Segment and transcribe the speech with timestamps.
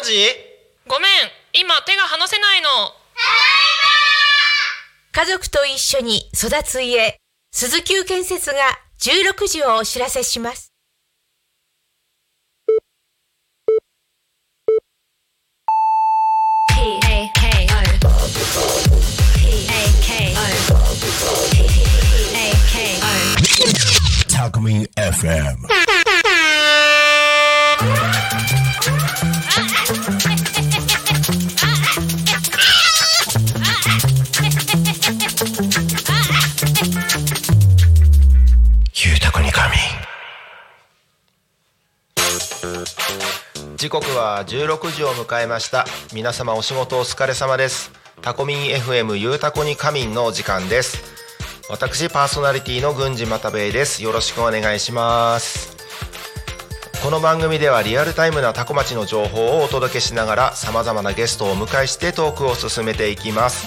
[0.00, 0.12] 何時
[0.88, 1.10] ごめん。
[1.52, 2.68] 今手が離せないの。
[5.12, 7.18] 家族と一緒に育つ家。
[7.52, 8.56] 鈴木建設が
[8.98, 10.72] 16時をお知らせします。
[24.32, 25.90] タコミン FM
[43.80, 45.86] 時刻は16時を迎えました。
[46.12, 47.90] 皆様お仕事お疲れ様です。
[48.20, 51.02] タコミン FM ゆうたこに仮眠のお時間です。
[51.70, 54.04] 私パーソナリティの郡司又兵衛です。
[54.04, 55.78] よろしくお願いします。
[57.02, 63.66] この番組ではリアルタイムなタコ町の情報をお届けしながら様々なゲストをお迎えしてトークを進めていきます。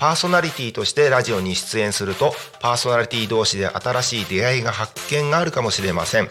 [0.00, 6.30] パーソナリティとしてラジオに出演するとパーソナリティ同士で新しい出会いが発見があるかもしれません。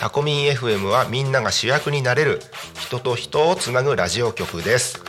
[0.00, 2.40] タコミン FM はみんなが主役になれる
[2.80, 5.00] 人と人をつなぐラジオ局です。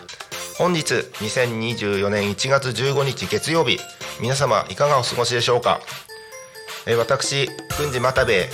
[0.59, 3.79] 本日2024年1月15日月曜日
[4.21, 5.81] 皆様いかがお過ごしでしょうか？
[6.85, 7.47] えー私
[7.79, 8.49] 郡司又兵衛、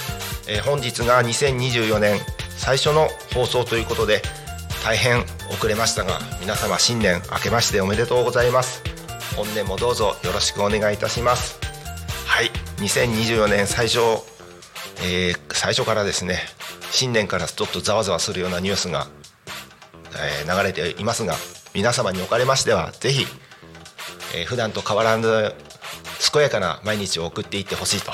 [0.47, 2.17] えー本日が2024年
[2.57, 4.21] 最初の放送ということで
[4.85, 8.92] 大変遅れましたが皆様新年明けましておめでとうございます。
[9.35, 11.59] 本年もどうぞよろしくお願いいたします。
[12.25, 12.51] はい。
[12.77, 13.99] 2024年最初、
[15.03, 16.39] えー最初からですね
[16.91, 19.07] 新年からちょっとざわざわするようなニュースが、
[20.17, 21.35] えー流れていますが
[21.73, 23.25] 皆様におかれましてはぜひ
[24.35, 25.53] えー普段と変わらぬ
[26.33, 28.11] 健やかな毎日を送っていってほしいと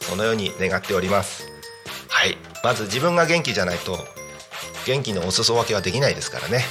[0.00, 1.46] そのように願っております。
[2.08, 2.36] はい。
[2.62, 3.98] まず自分が元気じゃないと
[4.86, 6.64] 元気のお裾分けはできないですからね。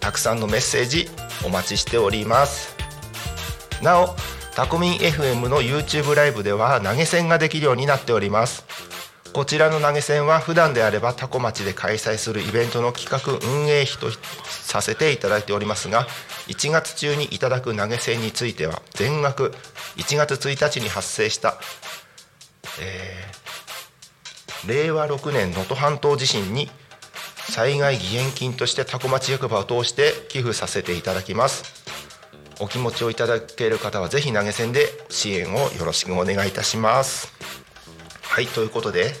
[0.00, 1.08] たくさんのメッセージ
[1.44, 2.76] お待ちしております。
[3.82, 4.14] なお
[4.54, 8.64] タコミン FM の YouTube ライブでは投げ銭ができるようになっております。
[9.32, 14.10] こちらの投げ銭は普段であればタコ町で開催するイベントの企画運営費と
[14.68, 16.06] させていただいておりますが
[16.46, 19.52] 1月中にいただく投げ銭については全額
[19.96, 21.58] 1月1日に発生した、
[22.80, 23.38] えー
[24.66, 26.68] 令和6年能登半島地震に
[27.50, 31.86] 災害義援金としてタコ町役場を通して寄付させていただきます。
[32.60, 37.32] お気持ちをいただける方はぜひ投げ銭で支援をよろしくお願いいたします。
[38.22, 39.12] はいということで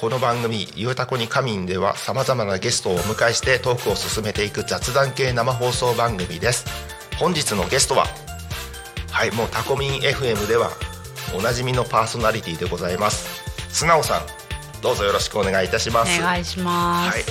[0.00, 6.64] この番組「ゆうたこに仮眠」ではさまざまなゲストをお迎えしてトークを進めていく雑談系生放送番組です。
[7.18, 8.06] 本日のゲストは
[9.10, 10.70] はいもうタコミン FM では
[11.34, 13.42] おなじみのパーソナリティでございます。
[13.68, 14.22] 素直さん
[14.80, 16.18] どうぞよろしくお願いいたします。
[16.18, 17.16] お願いします。
[17.16, 17.24] はい。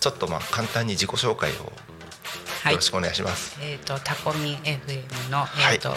[0.00, 1.72] ちょっとまあ簡単に自己紹介をよ
[2.62, 2.76] はい。
[2.76, 3.58] ろしくお願いします。
[3.60, 5.74] えっ、とタコミン FM のはい。
[5.74, 5.94] えっ、と、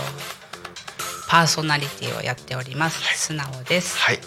[1.29, 3.97] パーソナリティをやっております、素直です。
[3.97, 4.19] はい。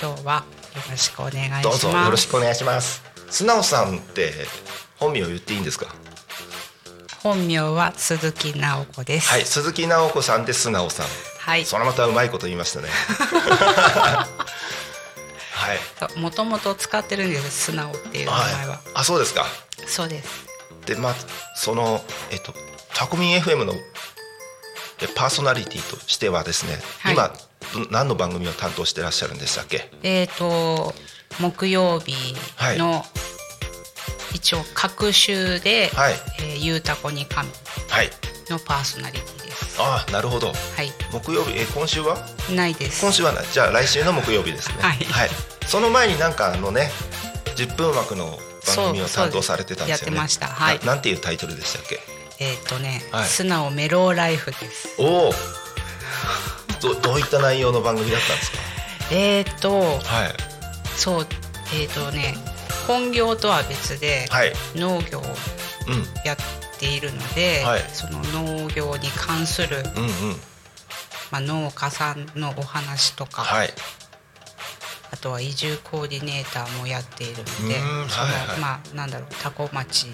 [0.00, 1.62] 今日はよろしくお願いします。
[1.62, 4.32] どうぞよろしくお願いします素直さんって
[4.96, 5.86] 本名言っていいんですか？
[7.22, 9.28] 本名は鈴木直子です。
[9.30, 11.06] はい鈴木直子さんで素直さん
[11.38, 11.64] はい。
[11.64, 12.88] それまたうまいこと言いましたね
[15.52, 15.74] は
[16.14, 18.80] いもともと使ってるんです素直っていう名前は。
[18.94, 19.46] あそうですか
[19.86, 20.28] そうです。
[20.86, 21.14] でまあ
[21.54, 22.52] そのえっと
[22.94, 23.72] タコミン FM の
[25.00, 27.34] えパーソナリティとしてはですね、はい今ど
[27.90, 29.90] 何の番組を担当してらっしゃるんでしたっけ？
[30.02, 30.94] えっ、と
[31.40, 32.34] 木曜日
[32.78, 33.04] の、
[34.34, 36.14] 一応各週で、はい。
[36.40, 37.48] えーゆうたこに神
[37.88, 38.10] はい。
[38.50, 39.76] のパーソナリティです。
[39.80, 40.48] ああなるほど。
[40.48, 40.52] は
[40.82, 40.92] い。
[41.12, 41.52] 木曜日？
[41.58, 42.18] え今週は？
[42.54, 43.00] ないです。
[43.00, 43.46] 今週はない。
[43.52, 44.76] じゃあ来週の木曜日ですね。
[44.82, 44.98] はい。
[45.66, 46.90] その前になんかあのね
[47.56, 48.38] 10分枠の
[48.76, 50.16] 番組を担当されてたんですよね。
[50.16, 50.46] やってました。
[50.48, 50.78] はい。
[50.80, 51.98] ななんていうタイトルでしたっけ？
[52.38, 53.28] えっ、とね、はい。
[53.28, 54.94] 素直メローライフです。
[54.98, 55.32] おお
[56.82, 58.58] どどういった内容の番組だったんですか？
[59.12, 60.00] えっ、とはい。
[60.96, 61.26] そう
[61.74, 62.34] えっ、とね
[62.86, 64.52] 本業とは別ではい。
[64.74, 66.04] 農業をうん。
[66.24, 66.36] やっ
[66.78, 67.80] ているので、はい。
[67.92, 68.20] その
[68.56, 70.10] 農業に関する、うんうん。
[71.30, 73.70] まあ、農家さんのお話とか、はい。
[75.12, 77.78] あとは移住コーディネーターもやっているので
[78.94, 80.06] なんだろう多古町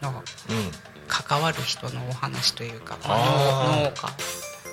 [0.00, 0.12] のう
[0.54, 0.70] ん。
[1.08, 3.92] 関わる人のお話というか、まあ農家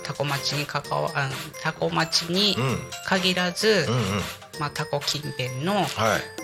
[0.03, 1.29] 多古町に関わあ
[1.61, 2.77] 多古町にうん。
[3.05, 4.03] 限らず、うんうん。
[4.59, 5.87] まあ、タコ近辺のはい。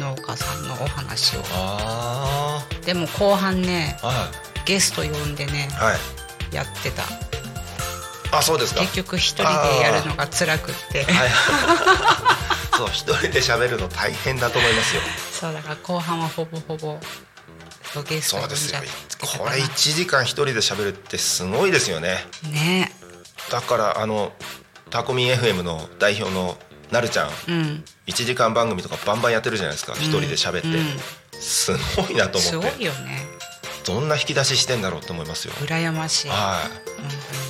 [0.01, 1.41] 農家さんのお話を。
[1.53, 4.31] あでも後半ねあは
[4.65, 5.93] ゲスト呼んでねいは
[6.51, 6.55] い。
[6.55, 7.03] やってた。
[8.31, 8.81] あそうですか。
[8.81, 11.03] 結局一人でやるのが辛くって。
[11.03, 11.29] はい。
[12.77, 15.01] そう一人で喋るの大変だと思いますよ。
[15.31, 16.99] そうだから後半はほぼほぼ
[17.93, 18.79] そうゲストそうですよ。
[19.19, 22.25] これ1時間一人で喋るってすごいですよね。
[22.43, 22.91] ね
[23.49, 24.31] だからあの
[24.89, 26.57] タコミン FM の代表の
[26.91, 27.83] なるちゃんうん。
[28.07, 30.85] 1時間番組とかバンバンやってるじゃないですか一人で喋って、うん。
[31.39, 32.83] すごいなとすご思って。
[32.83, 33.39] いよね。
[33.85, 35.53] どんな引き出ししてんだろうと思いますよ。
[35.55, 36.29] 羨ましい。
[36.29, 36.61] は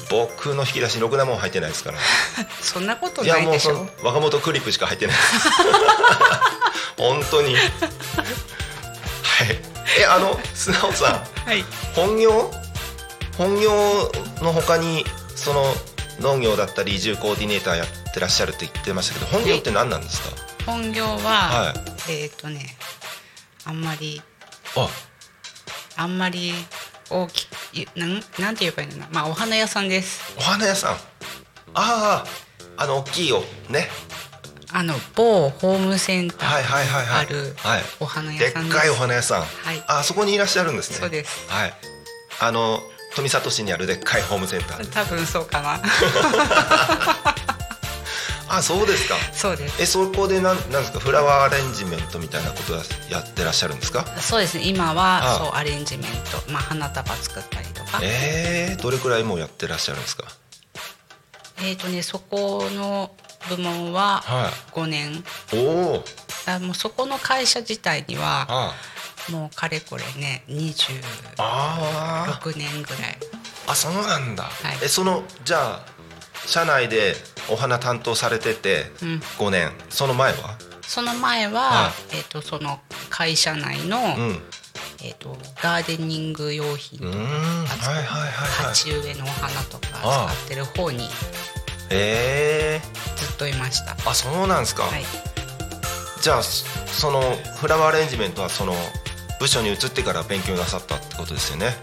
[0.09, 0.11] い。
[0.11, 1.97] 本僕の引き出しろくなもん入ってないですから。
[2.61, 3.73] そんなこといやないでしょ。
[3.73, 5.15] もうその若元クリップしか入ってない
[6.97, 7.55] 本当に。
[7.55, 7.61] はい。
[9.99, 11.47] えあの素直さん。
[11.47, 11.63] はい。
[11.95, 12.51] 本業？
[13.37, 14.11] 本業
[14.41, 15.05] の他に
[15.35, 15.73] その
[16.21, 20.29] 農業だったり移住コーディネーターやってらっしゃるって言ってましたけど本業って何なんですか？
[20.65, 21.73] 本業は、は
[22.09, 22.65] えっ、とね
[23.65, 24.21] あんまり
[24.75, 24.89] あ。
[25.95, 26.53] あんまり
[27.09, 29.07] 大きいなんなんて言えばいいのかな？
[29.11, 30.35] まあお花屋さんです。
[30.37, 30.93] お花屋さん。
[30.93, 30.97] あ
[31.73, 32.25] あ
[32.77, 33.89] あの大きいよね。
[34.71, 37.25] あの某ホームセンタはいーはいはいはい。
[37.25, 37.81] あるはい。
[37.99, 38.77] お花で屋さんです。
[38.77, 39.83] っかいお花屋さん、はい。
[39.87, 40.97] あそこにいらっしゃるんですね。
[40.97, 41.49] そうです。
[41.49, 41.73] はい。
[42.39, 42.79] あの
[43.19, 44.89] 富里市にあるでっかいホームセンター。
[44.91, 45.79] 多分そうかな。
[48.51, 49.15] あそうですか。
[49.31, 49.81] そうです。
[49.81, 54.05] えそこでなんなんですかフラワーアレンジメントみたいなことややってらっしゃるんですか？
[54.19, 54.57] そうです。
[54.57, 56.11] ね今はあそうアレンジメン
[56.45, 57.99] ト、まあ、花束作ったりとか。
[58.01, 60.23] えー、どれくらいもうやってらっしゃるんですか？
[61.61, 63.11] えっ、とねそこの
[63.49, 65.23] 部門はは5年、
[65.53, 66.03] おお
[66.47, 68.73] あもうそこの会社自体にはあ
[69.31, 71.01] もうかれこれね26
[71.37, 72.53] あー。
[72.57, 73.17] 年ぐらい。
[73.67, 74.47] あそうなんだ、い。
[74.83, 75.85] えそのじゃあ
[76.45, 77.13] 社内で
[77.49, 79.19] お花担当されててうん。
[79.37, 80.57] 5年、その前は？
[80.81, 84.41] その前は、はえっ、とその会社内の、うん。
[85.03, 87.65] えっ、とガーデニング用品とかうーん。
[87.65, 88.29] はいはいはいはい。
[88.65, 91.07] 鉢植えのお花とか使ってる方に
[91.91, 92.81] え。
[93.15, 93.91] ずっといました。
[93.93, 95.03] ー、あそうなんですか、はい、
[96.21, 97.21] じゃあそその
[97.57, 98.73] フラワーアレンジメントはその
[99.39, 101.73] 部署に移ってから勉強なさったってことですよね。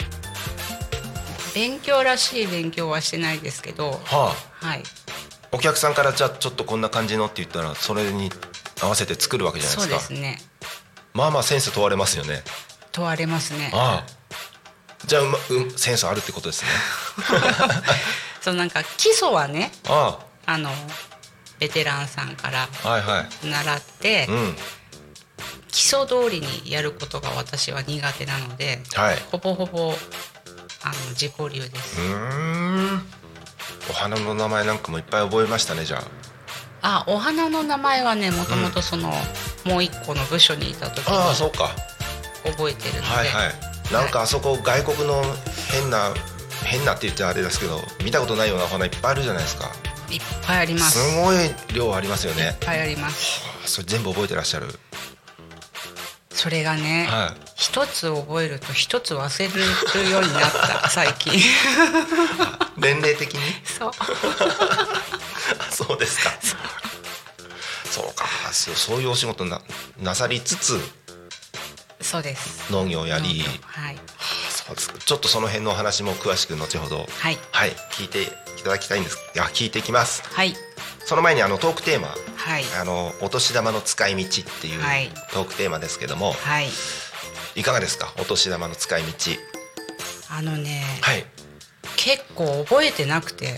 [1.54, 4.66] 勉強らしい勉強はしてないですけど、はあ。
[4.66, 4.82] はい、
[5.52, 8.30] お客さんからじゃあちょっとこんな感じのって言ったらそれに
[8.82, 10.14] 合わせて作るわけじゃないそうですか。
[10.14, 10.38] ですね。
[11.14, 12.42] まあまあセンス問われますよね。
[12.92, 13.70] 問われますね。
[13.72, 15.06] ああ。
[15.06, 16.68] じゃあうま、うん、センスあるってことですね。
[18.42, 20.18] そうなんか基礎はね、あ。
[20.44, 20.70] あの
[21.58, 23.46] ベテランさんからあはいはい。
[23.46, 24.56] 習って、うん
[25.76, 29.16] 基礎通りにやることが私は苦手なので、はい。
[29.30, 29.92] ほぼほぼ
[30.82, 32.00] あの自己流です。
[33.90, 36.02] お花の名前なんかもいっぱい覚えましたねじゃ
[36.80, 39.12] あ、お花の名前はね、もともとその、
[39.66, 41.68] もう一個の部署にいた時あああにそうか。
[42.42, 43.92] 覚えてるので、はいはい。
[43.92, 45.22] なんかあそこ外国の
[45.70, 46.14] 変な
[46.64, 49.70] 変なって言っちゃあれですけど見たことないようなお花いっぱいあるじゃないですか。
[50.08, 50.98] いいっぱいあります。
[50.98, 51.36] すごい
[51.74, 52.44] 量ありますよね。
[52.44, 53.42] いっぱいあります。
[53.66, 54.68] それ全部覚えてらっしゃる
[56.36, 57.40] それがね、はい。
[57.56, 59.48] 一つ覚えると一つ忘れ
[60.04, 60.52] るようになっ
[60.82, 61.32] た 最近。
[62.76, 63.40] 年齢的に？
[63.64, 63.90] そう。
[65.58, 66.30] あ そうですか。
[67.90, 68.26] そうか。
[68.52, 69.62] そうそういうお仕事な
[69.98, 70.78] なさりつつ
[72.02, 72.70] そうです。
[72.70, 73.42] 農業やり。
[73.64, 73.98] はい。
[74.50, 77.38] そうですちょっとその辺のお話も詳しく後ほどはい。
[77.50, 78.28] はい聞いてい
[78.62, 79.16] ただきたいんです。
[79.34, 80.22] いや聞いていきます。
[80.34, 80.54] はい
[81.06, 82.64] その前にあのトークテーマはい。
[82.80, 85.08] あのお年玉の使い道っていうはい。
[85.32, 86.68] トークテーマですけども、はい。
[87.54, 88.12] い、かがですか？
[88.18, 89.08] お年玉の使い道。
[90.30, 91.24] あのね、はい。
[91.96, 93.54] 結構覚えてなくて。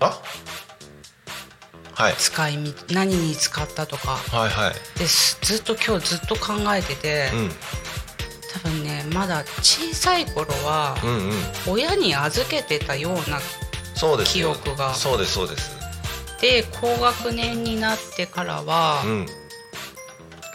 [0.00, 0.20] あ？
[1.92, 2.14] はい。
[2.14, 4.12] 使いみ何に使ったとか。
[4.12, 4.98] はいはい。
[4.98, 7.50] ですずっと今日ずっと考えてて、うん。
[8.54, 11.32] 多分ねまだ小さい頃はうんうん。
[11.68, 13.38] 親に預けてたような
[13.94, 14.54] そうですよ。
[14.54, 14.94] 記憶が。
[14.94, 15.78] そうですそうです
[16.40, 19.26] で高学年になってからは、うん。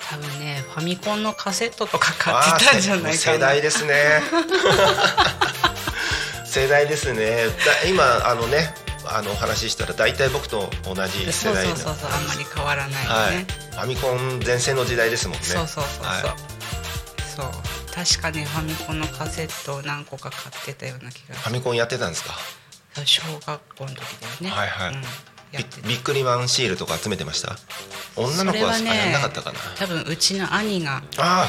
[0.08, 3.14] 多分ねファミコンのカセットとか買ってたんじゃないかな。
[3.16, 4.22] 世代ですね。
[6.46, 7.48] 世代ですね。
[7.48, 8.74] だ今あのね
[9.08, 13.36] あのお話ししたら大体僕と同じ世代のそうそうそうそうあんまり変わらないよはい。
[13.38, 15.44] ね、ファミコン全盛の時代ですもんね。
[15.44, 16.22] そうそうそうそう、はい。
[17.36, 17.52] そう。
[17.94, 22.34] 確かねファミコンのカセットを何個か買ってたような気がファミコンやってたんですか？
[23.06, 24.50] 小学校の時だよね。
[24.50, 24.94] はいはい。
[24.94, 25.04] うん、
[25.56, 27.58] やってビビックリマンシールとか集めてました？
[28.16, 29.60] 女の子はそれはねやんなかったかな？
[29.78, 31.48] 多分うちの兄があ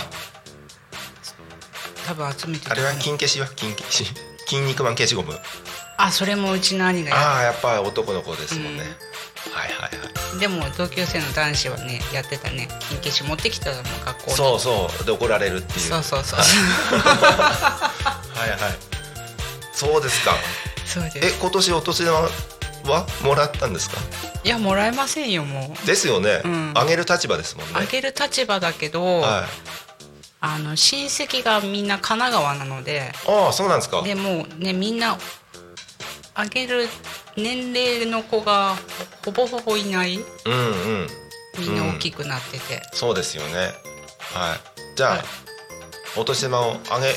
[2.07, 4.05] 多分集めてああれは金消しは金消し。
[4.49, 5.37] 筋肉マン消しゴム。
[5.99, 9.53] あそれもうちの兄がやああやっぱ男の子ですもんね、うん。
[9.53, 10.39] はいはいはい。
[10.39, 12.69] でも同級生の男子はねやってたね。
[12.89, 14.37] 金消し持ってきたの学校に。
[14.37, 15.05] そうそう。
[15.05, 16.39] で怒られるっていうそうそうそう。
[16.39, 16.47] は
[18.47, 18.59] いはい。
[19.73, 20.33] そうですか。
[20.87, 21.19] そうです。
[21.19, 22.29] え今年お年玉
[22.89, 23.97] はもらったんですか？
[24.45, 25.87] いやもらえませんよもう。
[25.87, 26.73] ですよね、うん。
[26.77, 27.73] あげる立場ですもんね。
[27.75, 29.45] あげる立場だけど、はい。
[30.41, 34.03] あの親戚がみんな神奈川なのでああそうなんですか。
[34.03, 35.19] でもうねみんな
[36.35, 36.89] あげる
[37.37, 38.77] 年齢の子が
[39.25, 40.17] ほぼほぼいない。
[40.17, 40.55] うんう
[41.05, 41.07] ん。
[41.59, 43.73] みんな大きくなってて、そうですよね。
[44.35, 44.95] はい。
[44.95, 45.21] じゃあ、はい。
[46.19, 47.15] お年玉をあげ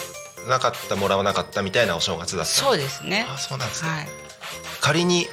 [0.49, 2.51] なかったもらわなかったみたいなお正月だった。
[2.51, 3.25] そうですね。
[3.29, 4.07] あそうなんですね、はい。
[4.79, 5.27] 仮に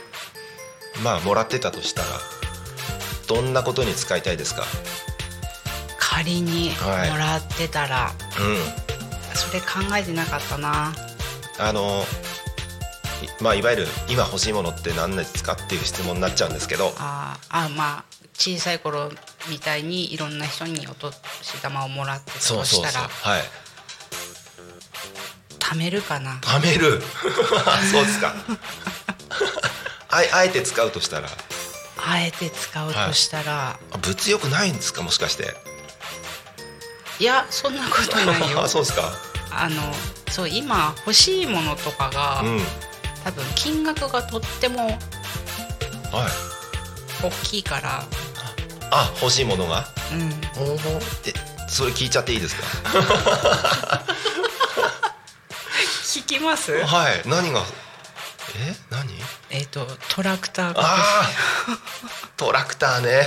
[1.02, 2.08] まあもらってたとしたら
[3.28, 4.64] どんなことに使いたいですか？
[5.98, 7.10] 仮にはい。
[7.10, 9.36] もらってたら、うん。
[9.36, 10.94] それ考えてなかったな。
[11.58, 12.04] あの
[13.40, 19.10] いまあいわゆる今欲しいものって何ですかっていう質問になっちゃうんですけどあーあまあ小さい頃
[19.48, 21.14] みたいにいろんな人にお年
[21.62, 23.42] 玉をもらってたとしたらはい。
[25.58, 26.34] 貯めるかな。
[26.36, 27.00] 貯める。
[27.90, 28.34] そうですか
[30.10, 31.28] ああえて使うとしたら？
[31.98, 35.02] あえて使うとしたら、あ物欲ないんですか？
[35.02, 35.54] もしかして。
[37.18, 38.62] い、やそんなことないよ。
[38.62, 39.12] あ そうですか？
[39.50, 39.82] あの
[40.30, 42.60] そう今欲しいものとかが、うん。
[43.24, 44.96] 多分金額がとってもはい。
[47.24, 48.04] 大きいから、
[48.90, 49.86] あ欲しいものが？
[50.12, 50.32] うん、
[50.62, 50.76] おお
[51.26, 51.34] え
[51.68, 52.62] それ聞いちゃっていいですか？
[56.04, 56.84] 聞きます？
[56.84, 57.22] はい。
[57.26, 57.62] 何が？
[58.58, 58.74] え？
[58.90, 59.08] 何？
[59.56, 60.74] えっ、とトラクター。
[60.74, 61.28] がああ
[62.36, 63.22] トラクターね。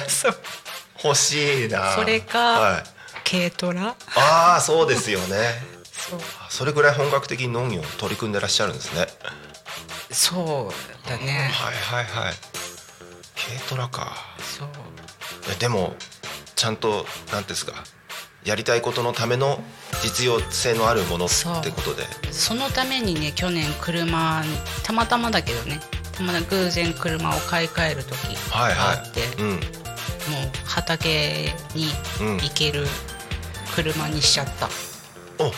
[1.03, 1.95] 欲しいな。
[1.95, 2.83] それかはい、
[3.27, 3.95] 軽トラ。
[4.15, 5.35] ああそうですよね。
[5.91, 6.19] そう。
[6.49, 9.07] それぐらい本格的に農業を取り組んでらっしゃるんですね。
[10.11, 11.51] そうだね。
[11.51, 12.35] はいはいはい。
[13.35, 14.15] 軽トラか。
[14.39, 14.69] そう。
[15.51, 15.95] えでも
[16.55, 17.73] ちゃんと何ですか。
[18.45, 19.61] やりたいことのための
[20.01, 21.29] 実用性のあるものっ
[21.63, 22.03] てことで。
[22.31, 28.15] そのためにね去年車にたまたまだけどねたまたま偶然車を買い替える時
[28.51, 29.49] はいがあって、はいうん。
[29.51, 29.59] もう
[30.65, 31.87] 畑に
[32.39, 32.85] 行ける
[33.75, 34.67] 車にしちゃった、
[35.43, 35.51] お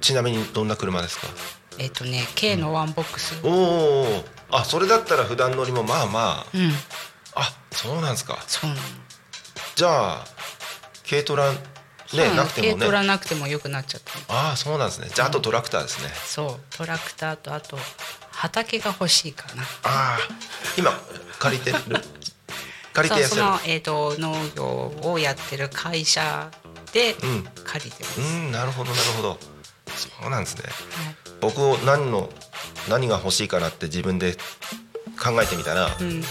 [0.00, 1.26] ちなみにどんな車ですか？
[1.78, 3.38] えっ、とね 軽のワンボックス。
[3.44, 6.70] おおあそれだったら普段乗りもまあまうん。
[7.34, 8.38] ああそうなんですか。
[8.46, 8.82] そうなの。
[9.74, 10.24] じゃあ
[11.08, 11.58] 軽トラね
[12.34, 12.72] なくてもね。
[12.74, 14.40] 軽トラなくてもよくなっちゃったの。
[14.40, 15.08] ああそうなんですね。
[15.14, 16.76] じゃああとトラクターですね、そう。
[16.76, 17.76] トラクターとあと
[18.38, 19.62] 畑が欲しいかな。
[19.82, 20.18] ああ
[20.76, 20.92] 今
[21.40, 21.78] 借りてる？
[22.94, 23.40] 借りてやっしゃる？
[23.42, 26.48] その、えー、と農業をやってる会社
[26.92, 27.44] でうん。
[27.64, 29.38] 借りてます、うんなるほどなるほど。
[29.88, 30.62] そうなんですね。
[30.62, 31.14] はい。
[31.40, 32.30] 僕を何の
[32.88, 34.34] 何が欲しいかなって自分で
[35.20, 36.22] 考えてみたらうん、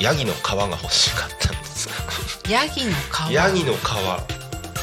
[0.00, 1.88] ヤギの皮が欲しかったんです。
[2.50, 2.90] ヤギの
[3.28, 3.32] 皮？
[3.32, 3.78] ヤギの皮。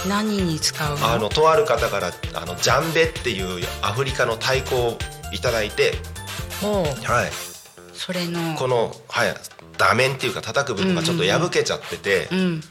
[0.08, 1.12] 何に使うの？
[1.13, 4.98] あのとある方からあのジャンベっていうアフリカの太鼓を
[5.32, 5.94] いただいて
[6.62, 7.32] はい。
[7.94, 8.56] それの。
[8.56, 9.34] このはい
[9.78, 12.62] 打面っていうか叩く部分がちょっと破けちゃってて、うん。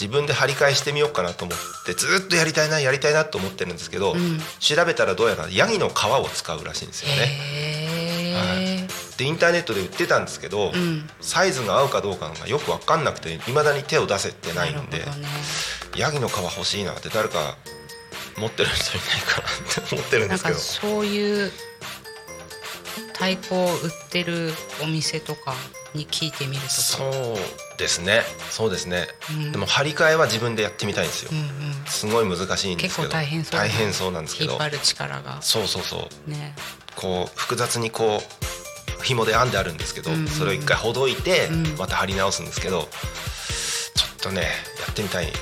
[0.00, 4.38] 自分で張り替えしてみようかなと思ってずっとやりたいなやりたいなと思ってるんですけど、ん。
[4.58, 8.88] 調べたらどうやらヤギの皮を使うらしいんですよね。
[9.18, 11.08] でインターネットで売ってたんですけど、ん。
[11.20, 15.04] サイズが合うかどうかがよく分かんなくていまだに手を出せてないんでね。
[15.96, 17.56] ヤギの皮欲しいなって誰か
[18.38, 20.58] 持ってる人いないかなって思ってるんですけど。
[20.58, 21.52] そういう
[23.12, 24.52] 太鼓を売ってる
[24.82, 25.54] お店とか
[25.94, 26.72] に聞いてみるとか。
[26.72, 28.22] そうですね。
[28.50, 29.52] そうですね、うん。
[29.52, 31.46] でも張り替えは自分でやってみたいんですよ、うんうん。
[31.86, 33.08] すごい難しいんですけど。
[33.08, 34.52] 結構大変そう大変そうなんですけど。
[34.52, 35.42] 引っ張る力が。
[35.42, 36.30] そうそうそう。
[36.30, 36.54] ね。
[36.96, 38.22] こう複雑にこ
[39.00, 41.76] う紐で編んであるんですけど、うんうんそれを一回ほどいて、うん。
[41.76, 44.48] また貼り直すんですけどちょっとねや
[44.90, 45.26] ってみたい。
[45.26, 45.32] ね、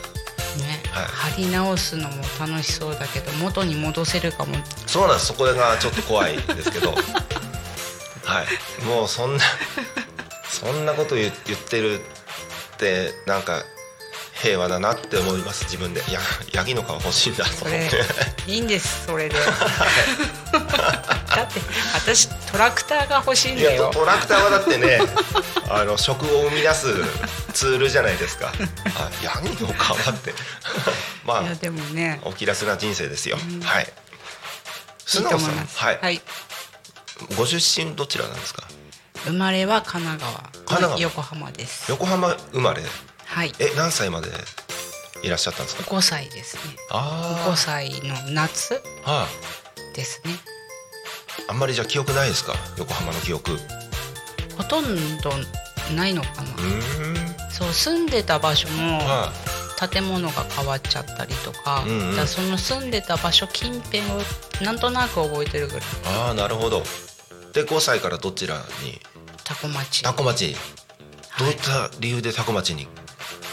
[0.90, 1.04] はい。
[1.04, 4.56] 貼り直すのも楽しそうだけど元に戻せるかも。
[4.86, 5.26] そうなんです。
[5.26, 6.94] そこがちょっと怖いんですけど
[8.24, 8.84] はい。
[8.84, 9.44] もうそんな
[10.48, 13.62] そんなこと言言ってるってなんか
[14.40, 16.00] 平和だなって思います自分で。
[16.10, 16.18] や
[16.52, 17.78] ヤギの皮欲しいんだと思っ
[18.46, 18.50] て。
[18.50, 19.36] いいんですそれで。
[20.50, 21.60] だって
[21.94, 23.90] 私トラクターが欲しいんだよ。
[23.92, 25.00] トトラクターはだってね
[25.68, 26.86] あの食を生み出す
[27.52, 28.52] ツールじゃないですか。
[28.96, 30.34] あヤギの皮って。
[31.24, 32.20] まいやでもね。
[32.24, 33.84] あお気楽な人生ですよ、はい。
[33.84, 33.86] い
[35.04, 35.66] 素直さん。
[35.74, 36.22] はい、はい、
[37.36, 38.62] ご出身どちらなんですか？
[39.24, 41.00] 生まれは神奈川神奈川。
[41.00, 41.90] 横浜です。
[41.90, 42.82] 横浜生まれ？
[43.26, 43.52] はい。
[43.58, 44.28] え何歳まで
[45.22, 46.76] いらっしゃったんですか？5歳ですね。
[46.90, 49.26] あ5歳の夏あは
[49.94, 50.34] ですね。
[51.48, 52.54] ああんまりじゃあ記憶ないですか？
[52.78, 53.52] 横浜の記憶。
[53.54, 53.58] う
[54.56, 54.84] ほとん
[55.22, 55.30] ど
[55.96, 56.48] ないのかな、
[57.50, 59.32] そう住んでた場所もは
[59.90, 62.26] 建物が変わっちゃったりとか,、うんうん。
[62.26, 64.20] その住んでた場所近辺を
[64.62, 65.82] なんとなく覚えてるぐらいい。
[66.06, 66.82] ああなるほど
[67.52, 69.00] で5歳からどちらに？
[69.44, 70.02] タコ町。
[70.02, 70.54] タコ町。
[71.38, 72.86] どうはいいった理由でタコ町に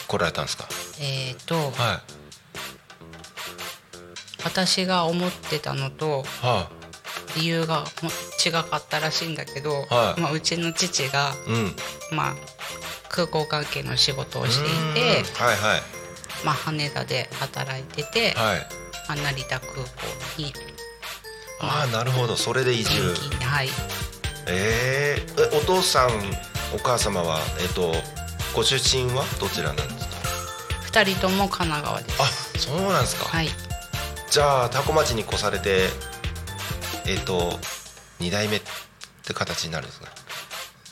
[0.08, 0.68] 来られたんですか？
[1.00, 2.02] えっ、とは
[4.44, 6.24] 私が思ってたのと
[7.36, 8.10] 理由がも
[8.46, 10.22] 違かったらしいんだけど、はい。
[10.22, 11.76] まあ、うちの父が、いうん。
[12.16, 12.36] まあ、
[13.10, 15.82] 空港関係の仕事をしていてはいはい。
[16.46, 18.60] まあ、羽田で働いてて、はい。
[19.08, 19.82] まあ、成田空港
[20.38, 20.54] に
[21.60, 22.36] ああなるほど。
[22.36, 23.14] それで移住。
[23.44, 23.70] はい。
[24.48, 26.10] えー、えお父さん
[26.74, 27.94] お母様はえっ、と
[28.56, 30.16] ご出身はどちらなんですか
[31.02, 32.22] ？2人とも神奈川です。
[32.22, 32.26] あ
[32.60, 33.50] そうなんですか、はい。
[34.30, 35.90] じゃあ多古町に越されて
[37.06, 37.60] えっ、と
[38.20, 38.62] 2代目っ
[39.26, 40.08] て形になるんですか？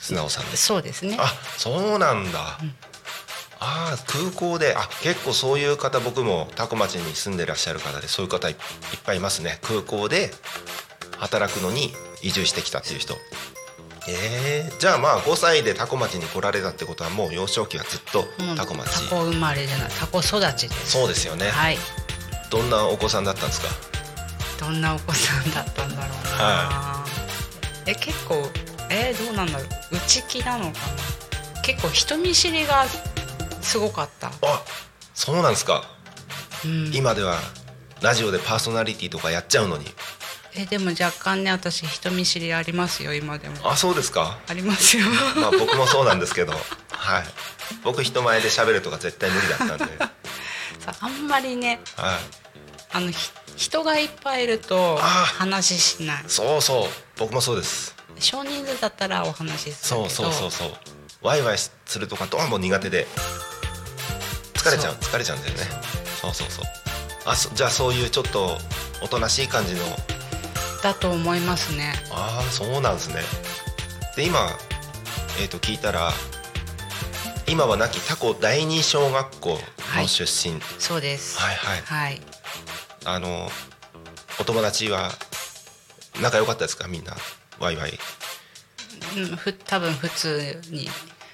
[0.01, 0.58] 素直さんで。
[0.58, 1.17] すそうですね。
[1.19, 2.58] あそうなんだ、
[3.65, 4.75] ああ空港で。
[4.75, 8.58] あ結構そういう方僕も多古町に住んでらっしゃる方でそういう方いいっ
[9.04, 9.60] ぱいいますね。
[9.63, 10.32] 空港で
[11.17, 13.15] 働くのに移住してきたっていう人。
[14.08, 18.23] えー、じゃあまあ5歳で多古町に来られたってことはもう幼少期はずっと
[18.56, 19.89] 多古町、タコ生まれじゃない。
[19.99, 20.91] タコ育ちです。
[20.91, 21.78] そうですよね、はい。
[22.51, 23.67] どんなお子さんだったんですか？
[24.60, 27.06] どんなお子さんだったんだろうな、は
[27.88, 28.47] え結構
[28.89, 29.67] えーどうなんだろう。
[29.95, 30.80] 内気なのか
[31.56, 31.62] な。
[31.63, 32.86] 結構人見知りが
[33.65, 34.63] すごかった、あ
[35.13, 35.84] そうなんですか。
[36.63, 37.38] うん、今では
[38.01, 39.86] ラジオでパーソナリティとかやっちゃうのに。
[40.58, 43.56] えでも若干ね私人見知りありますよ今でも。
[43.63, 44.39] あそうですか。
[44.47, 45.06] ありますよ。
[45.36, 46.54] まあ僕もそうなんですけど。
[46.54, 47.23] はい。
[47.84, 49.97] 僕人前で喋るとか絶対無理だったんで。
[50.80, 52.15] さあんまりねはい。
[52.93, 56.23] あのひ人がいっぱいいるとあ話しない。
[56.28, 56.89] そうそう。
[57.17, 57.93] 僕もそうです。
[58.19, 60.73] 少人数だったらお話しするそうそうそうそう。
[61.21, 63.08] ワイワイするとかどうも苦手で
[64.69, 65.63] 疲れちゃう疲れちゃうんだよね。
[66.21, 66.65] そうそうそう。
[67.25, 68.58] あそじゃあそういうちょっと
[69.01, 69.82] おとなしい感じの。
[70.82, 71.93] だと思いますね。
[72.12, 73.21] ああそうなんですね。
[74.15, 74.49] で今
[75.39, 76.12] えっ、と聞いたら
[77.47, 79.60] 今は亡きタコ第二小学校
[79.97, 81.38] の出身、そうです。
[81.39, 81.82] はいはい。
[81.82, 82.21] はい。
[83.06, 83.49] あの
[84.39, 85.12] お友達は
[86.21, 86.88] 仲良かったですか？
[86.88, 87.15] みんな
[87.60, 87.99] ワイワイ。
[89.17, 90.89] うんふ多分普通に。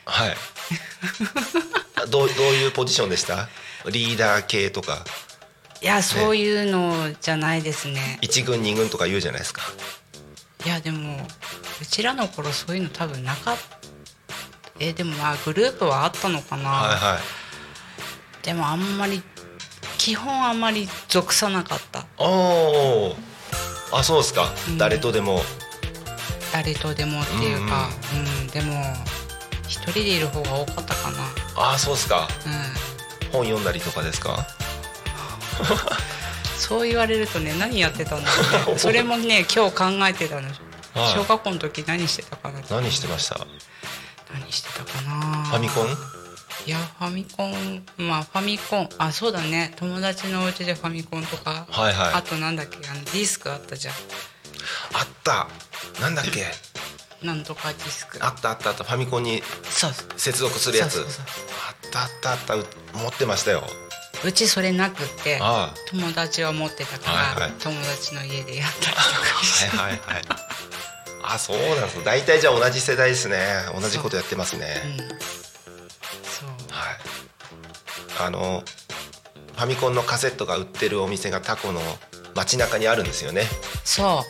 [0.05, 0.35] はい
[2.09, 3.49] どうどういうポジションでした？
[3.89, 5.03] リーダー系とか。
[5.81, 8.19] いやそういうのじゃないですね。
[8.21, 9.61] 1軍2軍とか言うじゃないですか。
[10.65, 11.17] いやでも
[11.81, 13.61] うちらの頃そういうの多分なかった。
[14.79, 18.45] えでもまあグループはあったのかな、はいはい。
[18.45, 19.21] でもあんまり
[19.97, 22.05] 基本あんまり属さなかった。
[22.17, 22.25] お
[23.11, 23.15] お
[23.91, 24.77] あそうですか、うん。
[24.77, 25.41] 誰とでも。
[26.53, 28.83] 誰とでもっていうか、うんでも
[29.67, 31.17] 一人でいる方が多かったかな
[31.55, 32.27] あそうですか。
[32.45, 33.31] うん。
[33.31, 34.45] 本読んだりとかですか？
[36.57, 38.29] そう言われるとね何やってたんだ
[38.65, 38.79] ろうね。
[38.79, 40.47] それもね今日考えてたの。
[40.47, 41.13] はい。
[41.13, 43.45] 小学校の時何してたかな何してました？
[44.33, 45.43] 何してたかな。
[45.45, 45.97] ファミコン？
[46.67, 49.73] いやファミコンまあファミコンあそうだね。
[49.77, 52.13] 友達のお家でファミコンとか、はいはい。
[52.13, 53.93] あとなんだっけあのディスクあったじゃん。
[54.93, 55.47] あった。
[55.99, 56.45] なんだっけ？
[57.23, 58.17] なんとかディスク。
[58.21, 58.83] あったあったあった。
[58.83, 59.91] ファミコンにそう。
[60.17, 60.93] 接続するやつ。
[60.93, 61.25] そうそうそう
[61.69, 62.55] あったあったあった。
[62.55, 62.65] う
[63.03, 63.63] 持ってましたよ。
[64.23, 67.51] うちそれなくってあ友達は持ってたから、はいはい。
[67.59, 68.95] 友達の家でやったり
[69.67, 70.23] とかはいはいはい。
[71.23, 72.03] あそうなんです。
[72.03, 73.37] 大体じゃあ同じ世代ですね。
[73.79, 74.81] 同じことやってますね。
[74.85, 74.97] うん。
[76.23, 76.49] そう。
[76.71, 76.97] はい。
[78.19, 78.63] あの
[79.55, 81.81] ファミコンのカセットが売ってるお店がタコの
[82.35, 83.43] 街中にあるんですよね。
[83.83, 84.05] そう。
[84.07, 84.25] はい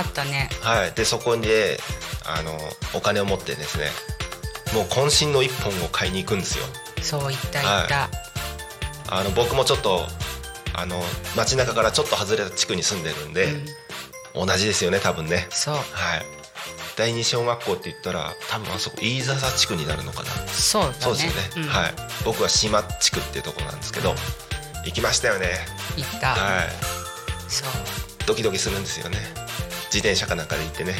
[0.00, 0.48] あったね。
[0.62, 0.92] はい。
[0.92, 1.78] でそこで
[2.26, 2.58] あの
[2.94, 3.86] お金を持ってですね
[4.74, 6.64] もう渾身の一本を買いに行くんですよ。
[7.02, 8.10] そう言った言った、
[9.08, 10.06] あの僕もちょっと
[10.74, 11.00] あの
[11.36, 13.48] 街中からちょっと外れた地区に住んでるんで、
[14.34, 15.46] 同じですよね多分ね。
[15.50, 15.74] そう。
[15.74, 15.84] はい。
[16.96, 20.28] 第二小学校って言ったら多分あそこ飯笹地区になるのかな。
[20.48, 20.96] そうだね。
[21.00, 21.68] そうですよね、ん。
[21.70, 21.94] はい。
[22.24, 24.14] 僕は島地区っていうところなんですけど
[24.84, 25.46] 行きましたよね。
[25.96, 26.68] 言った、はい。
[27.48, 27.68] そう。
[28.26, 29.18] ドキドキするんですよね
[29.92, 30.94] 自転車かなんかで行ってね。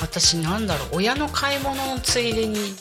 [0.00, 2.74] 私なんだろう親の買い物のついでに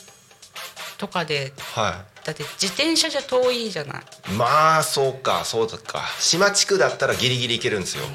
[0.97, 4.03] とかではだって自転車じゃ遠いじゃない。
[4.29, 6.01] いまあそうかそうだか。
[6.19, 8.05] 島地区だったらギリギリ行けるんですよ。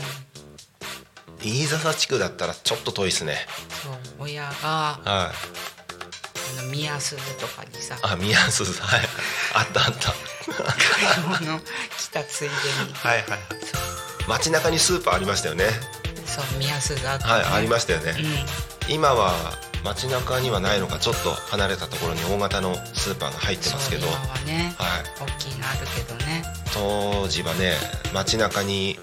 [1.45, 3.37] 飯笹地区だったらちょっと遠いですね。
[3.83, 5.09] そう親がはい。
[6.59, 7.99] あの宮鈴とかにさ。
[8.03, 9.01] あ宮津はい。
[9.55, 10.15] あったあった。
[10.49, 12.55] 買い物来たついで
[12.87, 12.93] に。
[12.95, 13.41] はいはいはい。
[14.27, 15.65] 街中にスーパーありましたよね
[16.29, 18.15] そう宮鈴あった、ね、はいありましたよね、
[18.89, 18.95] うん。
[18.95, 19.33] 今は
[19.85, 24.07] 街中にはないのかちょっと離れたところに大型のスーパーが入ってますけど。
[24.07, 25.05] ね、はい。
[25.21, 26.43] 大きいのあるけどね。
[26.75, 27.73] 当時はね
[28.13, 28.99] 街中に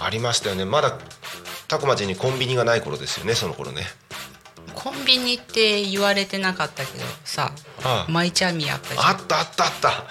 [0.00, 0.64] ありましたよね。
[0.64, 0.98] まだ
[1.68, 3.82] タコ町にコンビニがない頃ですよねその頃ね。
[4.74, 7.52] コンビニって言われてなかったけどさ
[7.84, 9.06] あマイチャミあったじゃん。
[9.06, 9.90] あったあったあった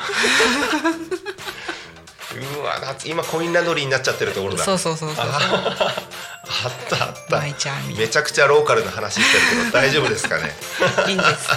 [2.40, 4.64] うわ夏今コインランドリーになっちゃってるところだ。
[4.64, 7.42] そうそうそうそうあったあった。
[7.42, 7.54] め
[8.08, 10.54] ちゃくちゃローカルな話してるけど大丈夫ですかね。
[11.08, 11.50] いいんです。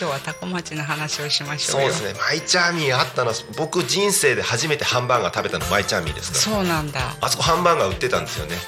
[0.00, 1.88] 今日はタコ町の話をしましょよ。
[1.90, 2.20] そううですね。
[2.20, 6.42] マイチャーミーあったの僕人生で初めてハンバーガー食べたのマイチャーミーですから。
[6.44, 7.00] そうなんだ。
[7.20, 8.58] あそこハンバーガー売ってたんですよね。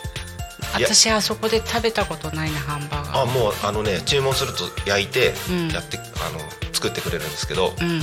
[0.73, 3.23] 私あそこで食べたことないなハンバーガー。
[3.23, 5.69] あもうあのね注文すると焼いてうん。
[5.69, 6.41] やって、あの
[6.73, 8.03] 作ってくれるんですけど、うん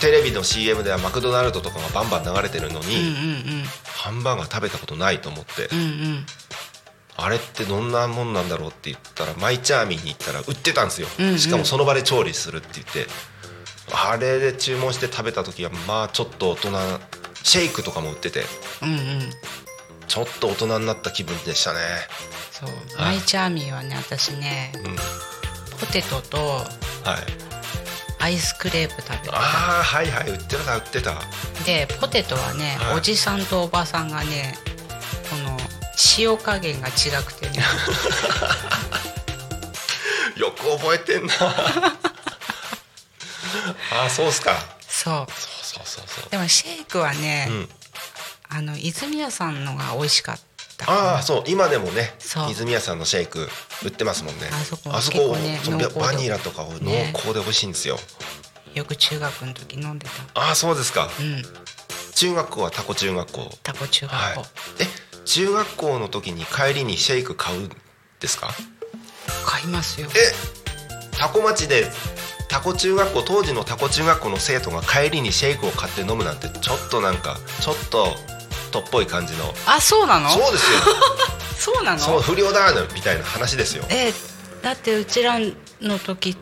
[0.00, 3.64] テレビの CM ではマクドナルドとかがバンバン流れてるのに、うんうん
[3.98, 5.84] ハンバーガー食べたことないと思って、うんうん。
[5.84, 6.26] うん
[7.20, 11.38] あれってどんなもんなんだろうって言ったらマイチャーミーに行ったら売ってたんですよ、うんうん。
[11.40, 13.06] しかもその場で調理するって言って。
[13.90, 16.70] あれで注文して食べた時はまあちょっと大人
[17.42, 18.44] シェイクとかも売ってて。
[18.82, 19.30] うんうん。
[20.06, 21.80] ちょっと大人になった気分でしたね。
[22.52, 24.96] そうはいマイチャーミーはね私ねうん。
[25.80, 27.47] ポテトとはい
[28.20, 29.36] アイスクレープ食べてた。
[29.36, 31.14] ああはいはい売ってた売ってた。
[31.64, 32.96] でポテトはね、はい。
[32.98, 34.54] おじさんとおばさんがね
[35.30, 35.56] この
[36.18, 36.92] 塩加減が違
[37.24, 37.62] くてね。
[40.36, 41.34] よく覚えてんな。
[43.92, 44.52] ああそうっすか。
[44.86, 45.26] そう。
[45.32, 46.30] そうそうそうそう。
[46.30, 47.68] でもシェイクはね、うん。
[48.50, 50.42] あの泉谷さんのが美味しかった
[50.86, 51.44] ああそう。
[51.46, 52.14] 今でもね
[52.50, 53.48] 泉谷さんのシェイク
[53.84, 54.48] 売ってますもんね。
[54.52, 55.36] あそこあそこ
[56.00, 57.12] バニラとかを濃ね。
[57.14, 57.98] 厚で美味しいんですよ、
[58.74, 60.40] よく中学の時飲んでた。
[60.40, 61.08] ああそうですか。
[61.20, 61.42] うん。
[62.14, 63.50] 中学校はタコ中学校。
[63.62, 64.48] タコ中学校、はい。
[64.80, 64.86] え
[65.24, 67.70] 中学校の時に帰りにシェイク買うん
[68.20, 68.50] ですか？
[69.44, 70.08] 買いますよ。
[70.14, 71.90] えタコ町で
[72.48, 78.14] タコ中学校当時のタコ中学校の生徒が帰りにシェイクを買って飲むなんてちょっとなんかちょっと
[78.68, 79.52] とっぽい感じの。
[79.66, 80.30] あそうなの？
[80.30, 80.78] そうですよ。
[81.74, 81.98] そうなの？
[81.98, 83.84] そう不良だみたいな話ですよ。
[83.90, 84.12] え
[84.62, 85.38] だってうちら
[85.80, 86.36] の時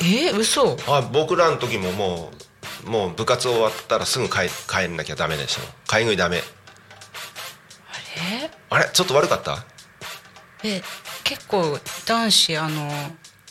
[0.00, 0.76] え嘘？
[0.88, 2.32] あ僕らの時もも
[2.86, 6.42] うもう部活終わったらすぐ帰帰んなきゃダメでしょ買い食いダメ。
[8.38, 8.90] えあれ？
[8.92, 9.64] ちょっと悪かった？
[10.64, 10.82] え
[11.24, 12.88] 結構男子あの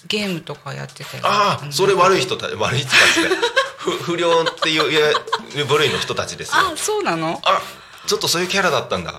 [0.07, 3.35] ゲームとかやってたよのああそれ悪い人た悪い人たちで。
[3.77, 6.53] 不 不良っていういや部類の人たちですよ。
[6.57, 7.39] あそうなの？
[7.43, 7.61] あ
[8.07, 9.13] ちょっとそういうキャラだったんだ。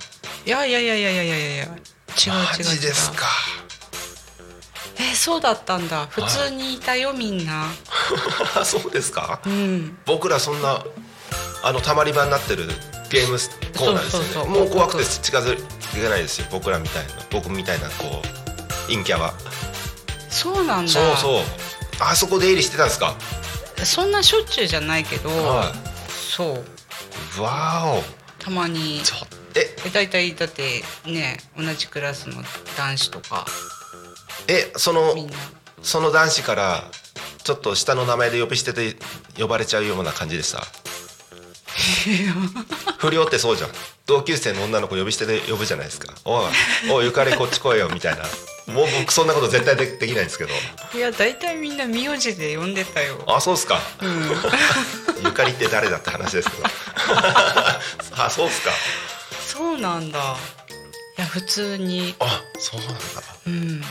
[0.44, 1.64] いやいやいやいやいやいやいや。
[1.64, 1.78] 違う違う違う
[2.18, 3.26] マジですか。
[5.00, 6.06] えそうだったんだ。
[6.10, 7.66] 普通にいたよみんな。
[8.64, 9.40] そうですか？
[9.46, 9.98] うん。
[10.04, 10.84] 僕らそんな
[11.62, 12.68] あのたまり場になってる
[13.08, 13.38] ゲーム
[13.76, 14.28] コーナーですよね。
[14.34, 14.48] そうそうそう。
[14.48, 15.56] もう怖くて近づ
[15.94, 16.46] けないですよ。
[16.50, 17.14] 僕らみたいな。
[17.30, 19.32] 僕みたいなこう陰キャは。
[20.28, 20.92] そうなんだ。
[20.92, 21.42] そうそう。
[22.00, 23.14] あそこ出入りしてたんですか？
[23.84, 25.72] そんなしょっちゅうじゃないけど、は
[26.08, 26.64] そう。
[27.38, 28.04] いわーお
[28.42, 29.00] たまに。
[29.04, 29.16] ちょ
[29.54, 29.90] ええ。
[29.90, 32.42] 大体だってね同じクラスの
[32.76, 33.46] 男子とか。
[34.48, 35.36] えそのみんな。
[35.82, 36.84] その男子から
[37.42, 38.96] ちょっと下の名前で呼び捨てで
[39.38, 40.62] 呼ばれちゃうような感じでした？
[42.98, 43.70] 不良ってそうじゃん。
[44.06, 46.46] 同級生の女の子呼び捨てで呼ぶじゃないですか「おい
[46.90, 48.24] おいゆかりこっち来いよ」みたいな
[48.66, 50.50] もう僕そんなこと絶対でできないんですけど。
[50.94, 53.22] いや大体みんな名字で呼んでたよ。
[53.26, 53.80] あそうっすか、
[55.24, 56.64] ゆかりって誰だって話ですけど。
[58.22, 58.70] あそうっすか。
[59.46, 60.36] そうなんだ。
[61.18, 62.14] いや普通に。
[62.20, 62.96] あそうなんだ。
[63.46, 63.84] うん。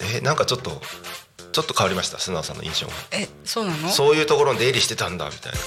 [0.00, 0.80] えなんかちょっと
[1.52, 2.18] ちょっと変わりました？
[2.18, 2.92] 素直さんの印象が。
[3.12, 3.90] えそうなの？
[3.90, 5.58] そういうところに出入りしてたんだみたいな。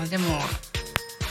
[0.00, 0.42] あーでも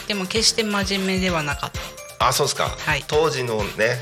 [0.07, 2.27] でも決して真面目ではなかった。
[2.27, 3.03] あそうですか、はい。
[3.07, 3.99] 当時のね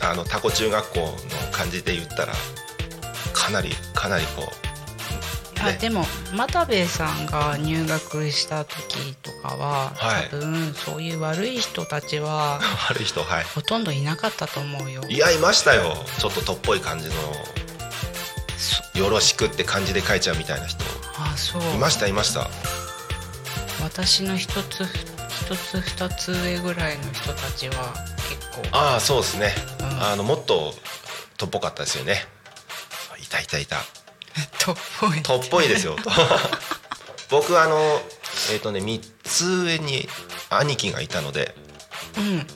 [0.00, 1.08] あのタコ中学校の
[1.52, 2.34] 感じで言ったら
[3.32, 10.28] かなりかなりこう、ね、あでも又兵衛さんが入学した時とかは、はい。
[10.30, 13.44] 多分そういう悪い人たちは 悪い人はい。
[13.44, 15.02] ほとんどいなかったと思うよ。
[15.08, 16.04] いやいましたよ。
[16.18, 17.14] ちょっととっぽい感じの
[18.94, 20.84] 「よろしく」って漢字で書いちゃうみたいな人。
[21.18, 21.62] あそう。
[21.62, 22.48] いましたいました。
[23.82, 24.86] 私の一つ
[25.44, 27.94] 一つ二つ上ぐらいの人たちは
[28.72, 30.02] ああそうですね、うん。
[30.02, 30.74] あのもっと
[31.36, 32.18] とっぽかったですよね。
[33.22, 33.66] いたいたい。
[33.66, 33.76] た
[34.64, 35.22] とっぽい。
[35.22, 35.96] とっぽいですよ。
[37.30, 38.02] 僕あの
[38.52, 40.08] えっ、とね3つ上に
[40.50, 41.54] 兄貴がいたので
[42.16, 42.46] うん。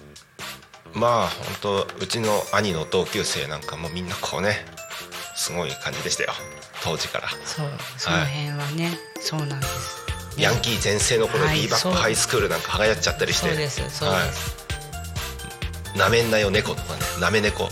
[0.93, 4.67] まあ本当うちの兄の同級生なんかもみんなこうね
[5.37, 6.33] すごい感じでしたよ。
[6.83, 10.07] 当時から、そうその辺はね、そうなんです。
[10.37, 11.93] ヤンキー全盛の頃、はいビーバッそう。
[11.93, 13.49] プハイスクールなんか流行っちゃったりして。
[13.49, 14.58] そうですそうです、
[15.97, 17.69] なめんなよ猫とかねなめ猫。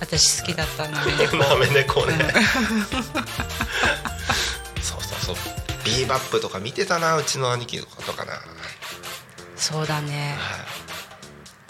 [0.00, 1.04] 私好きだったな。
[1.04, 2.14] め 猫なめ猫ね。
[4.82, 5.36] そうそうそう。
[5.84, 8.40] ビーバップとか見てたなうちの兄貴とかとかな、はい
[9.56, 10.36] そうだね。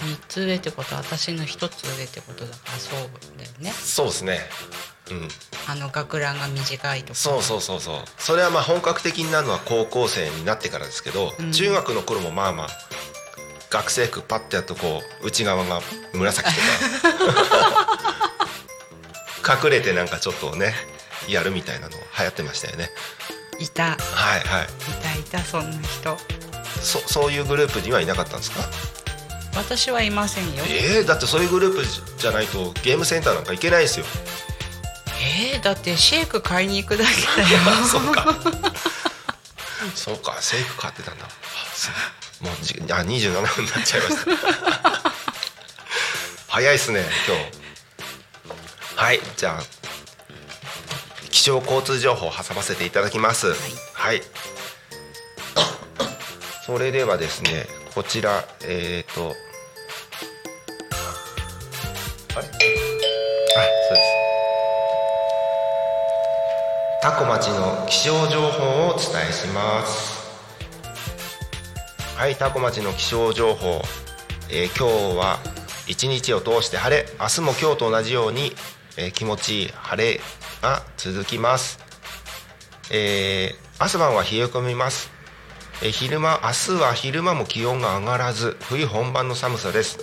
[0.00, 2.98] 三つ上ってことは私の一つ上ってことだからそう
[3.38, 3.72] だよね。
[3.72, 4.40] そうですね。
[5.10, 5.28] うん。
[5.68, 7.14] あの学ランが短いとか。
[7.14, 7.98] そうそうそうそう。
[8.18, 11.52] それはまあ本格的になるのは高校生になってからですけど、うん。
[11.52, 12.68] 中学の頃もまあまあ
[13.74, 15.80] 学生服パッてやるとこう内側が
[16.12, 16.60] 紫と
[19.42, 19.54] か。
[19.64, 20.72] 隠れてなんかちょっとね
[21.28, 22.88] やるみたいなの流行ってましたよね。
[23.58, 23.96] いた。
[23.96, 24.64] はいはい。
[24.64, 26.16] いたいたそんな人。
[26.80, 28.60] そそういうグループにはいなかったんですか？
[29.56, 30.64] 私はいませんよ。
[30.68, 31.84] えー、だってそういうグループ
[32.18, 34.06] じゃないとゲームセンターなんか行けないですよ。
[35.20, 37.58] えー、だってシェイク買いに行くだけだよ。
[37.90, 38.24] そうか。
[39.96, 41.26] そうかセーク買ってたんだ。
[41.26, 41.28] あ
[41.74, 41.94] そう
[42.40, 45.12] もうじあ27分になっちゃいました。
[46.48, 47.64] 早いっすね今日。
[48.96, 49.62] はいじゃあ
[51.30, 53.54] 気象交通情報を挟ませていただきます。
[53.92, 54.22] はい、
[56.64, 59.34] それではですねこちらえっ、ー、と
[62.36, 62.46] あれ？
[62.46, 64.24] あそうです。
[67.02, 70.13] タコ町の気象情報をお伝えします。
[72.16, 73.82] はいタコ町の気象情報、
[74.48, 75.40] えー今日は
[75.88, 78.52] 一日を通して晴れ明日も今日と同じように、
[78.96, 80.20] えー気持ちいい晴れ
[80.62, 81.80] が続きます、
[82.92, 85.10] えー朝晩は冷え込みます、
[85.82, 89.98] えー昼間明日は昼間も気温が上がらず冬本番の寒さです、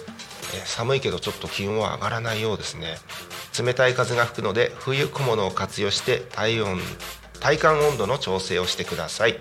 [0.53, 2.97] えー寒いけどちょっと気温は上がらないようですね。
[3.57, 6.79] 冷たい風が吹くので冬小物を活用して体温
[7.39, 9.39] 体感温度の調整をしてください。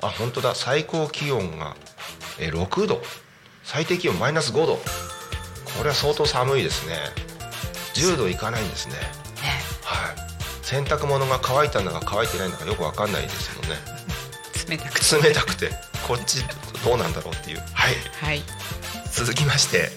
[0.00, 0.54] あ本当だ。
[0.54, 1.76] 最高気温が
[2.38, 3.02] えー6度。
[3.64, 4.76] 最低気温マイナス5度。
[4.76, 4.82] こ
[5.82, 6.96] れは相当寒いですね。
[7.94, 8.94] 10度いかないんですね。
[8.94, 9.00] ね。
[9.82, 10.16] はい。
[10.62, 13.76] 洗濯物が乾いたんだか乾いてないんだかよくわかんないですもんね。
[14.68, 15.28] 冷たくて。
[15.28, 15.70] 冷たくて。
[16.06, 16.44] こっち
[16.84, 17.58] どうなんだろうっていう。
[17.72, 17.94] はい。
[18.20, 18.42] はい。
[19.12, 19.90] 続きまして。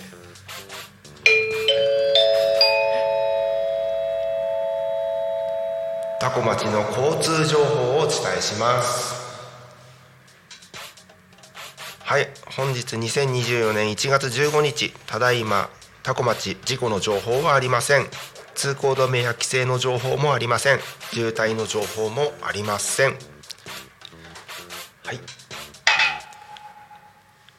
[6.20, 9.21] タコ町の交通情報をお伝えします
[12.12, 15.70] はい本日2024年1月15日ただいま
[16.04, 18.08] タコ町事故の情報はありません。
[18.54, 20.80] 通行止めや規制の情報もありません。
[21.14, 23.12] 渋滞の情報もありません。
[23.12, 23.16] は
[25.14, 25.20] い。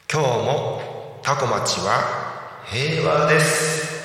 [0.07, 4.03] 今日もタコ町は平和です。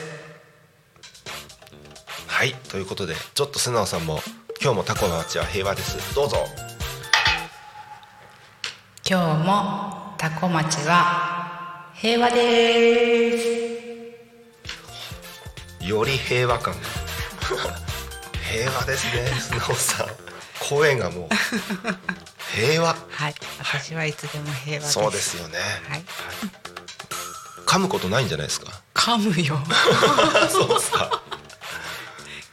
[2.26, 4.20] はいということでちょっと素直さんも
[4.62, 6.14] 今日もタコ町は平和です。
[6.14, 6.38] どうぞ。
[9.06, 13.38] 今日もタコ町は平和で
[15.80, 15.86] す。
[15.86, 16.80] より平和感が。
[18.50, 20.06] 平和ですね素直さん。
[20.68, 21.28] 声がもう。
[22.56, 22.96] 平和。
[23.10, 23.34] はい。
[23.58, 24.92] 私はいつでも平和です。
[24.92, 25.58] そうですよね。
[25.88, 26.04] はい。
[27.66, 28.72] 噛むことないんじゃないですか？
[28.94, 29.58] 噛むよ。
[30.50, 31.22] そうですか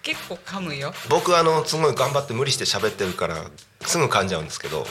[0.04, 0.93] 結構噛むよ。
[1.10, 3.45] 僕あのすごい頑張って無理して喋ってるから
[3.86, 4.86] すぐ噛んじゃうんですけど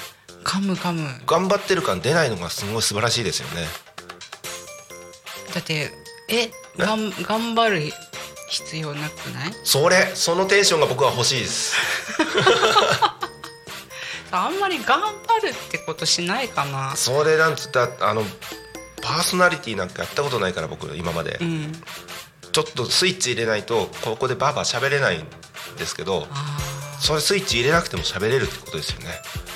[0.45, 1.09] 噛む噛む。
[1.27, 3.67] 頑張ってる感出ないのがすごい素晴らしいですよね。
[5.55, 5.91] だって
[6.29, 7.93] えがん頑張る
[8.51, 9.53] 必要なくない？
[9.65, 11.77] それそのテンションが僕は欲しいです。
[14.31, 15.11] あんまり頑張
[15.47, 16.95] るってことしないかな。
[16.97, 18.25] それなんつったあの
[19.01, 21.73] パーソナリティなんかやったことないから僕今まで、うん。
[22.53, 25.27] ちょっとスイッチ入れないとここでバーバー喋れないん
[25.77, 26.57] ですけどあ
[27.01, 29.07] それスイッチ入れなくても喋れるってことですよね。
[29.09, 29.54] ー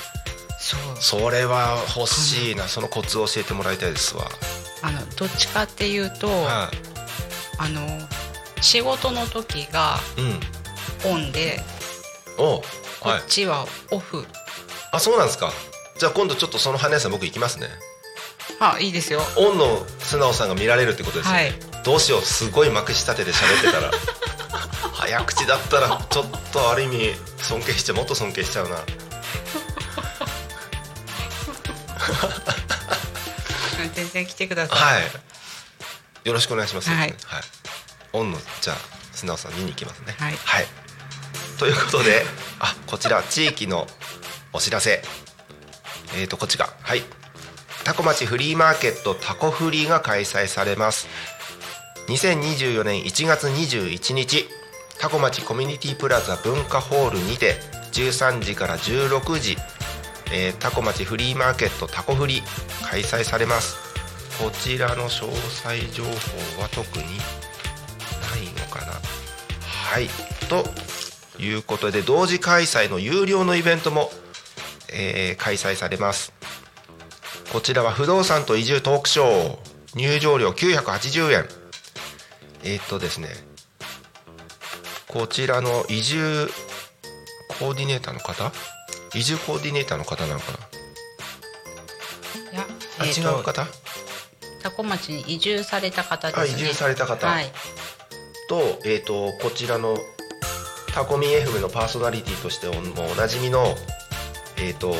[0.99, 4.29] それは欲しいな、そのコツを教えてもらいたいですわ、
[4.81, 6.69] あのどっちかっていうと、は
[7.57, 7.81] あの
[8.61, 9.97] 仕事の時が
[11.05, 11.61] オンで
[12.37, 12.61] お
[12.99, 13.19] こはい。
[13.21, 14.25] っちはオフ、
[14.91, 15.51] あそうなんですか。
[15.97, 17.67] じゃあ今度ちょっとその花屋さん僕行きますね。
[18.59, 19.21] あいいですよ。
[19.37, 21.33] オンの素直さんが見られるってことですよ。
[21.33, 21.53] ね、はい。
[21.83, 22.21] どうしよう。
[22.21, 23.91] すごいまくし立てて喋ってたら。
[24.93, 28.75] 早口だったらちょっとある意味尊敬しちゃうもっと尊敬しちゃうな
[33.95, 36.27] 全然来てください、はい。
[36.27, 37.13] よろしくお願いします、はい。
[38.13, 38.77] オンのじゃあ
[39.11, 40.15] 素直さん見に行きますね。
[40.17, 40.35] はい。
[41.57, 42.23] ということで
[42.59, 43.87] あこちら地域の
[44.53, 45.01] お知らせ。
[46.15, 46.69] えーとこっちが。
[46.81, 47.03] はい。
[47.83, 51.07] タコ町フリーマーケットタコフリーが開催されます。
[52.07, 54.47] 2024年1月21日
[54.99, 57.55] タコ町コミュニティプラザ文化ホールにて
[57.93, 59.57] 13時から16時、
[60.31, 62.43] えータコ町フリーマーケットタコフリ
[62.83, 63.77] 開催されます。
[64.41, 66.09] こちらの詳細情報
[66.61, 67.11] は特にな
[68.37, 68.93] いのかな。
[69.61, 70.07] はい。
[70.47, 70.63] と
[71.41, 74.11] いうことで同時開催の有料のイベントも、
[74.93, 76.31] えー開催されます。
[77.51, 79.57] こちらは不動産と移住トークショー。
[79.95, 81.45] 入場料980円。
[82.63, 83.29] えーっとですね。
[85.07, 86.47] こちらの移住
[87.59, 88.51] コーディネーターの方？
[89.13, 90.57] 移住コーディネーターの方なのかな？
[92.53, 92.65] いや
[92.99, 93.65] あ、えーと違う方？
[94.61, 96.43] 多古町に移住された方ですね。
[96.43, 97.27] あ移住された方。
[97.27, 97.51] はい。
[98.49, 99.97] と,、えー、とこちらの
[100.93, 103.75] タコミン FM のパーソナリティとしておおなじみの、
[104.57, 104.95] えー、と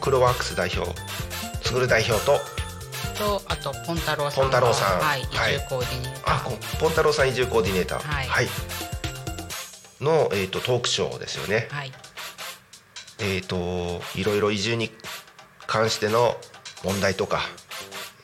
[0.00, 0.90] クロワークス代表
[1.62, 2.38] つぐる代表と
[3.18, 4.98] とあとポンタロウさんポンタロウさん。
[4.98, 5.52] はい移はい。
[5.54, 8.00] 住コーディネーター、あこポンタロウさん移住コーディネーター。
[8.00, 8.48] はい。
[10.00, 11.92] の、えー、とトークショーですよね、はい
[13.20, 14.90] えー、といろいろ移住に
[15.66, 16.36] 関しての
[16.84, 17.40] 問題とか、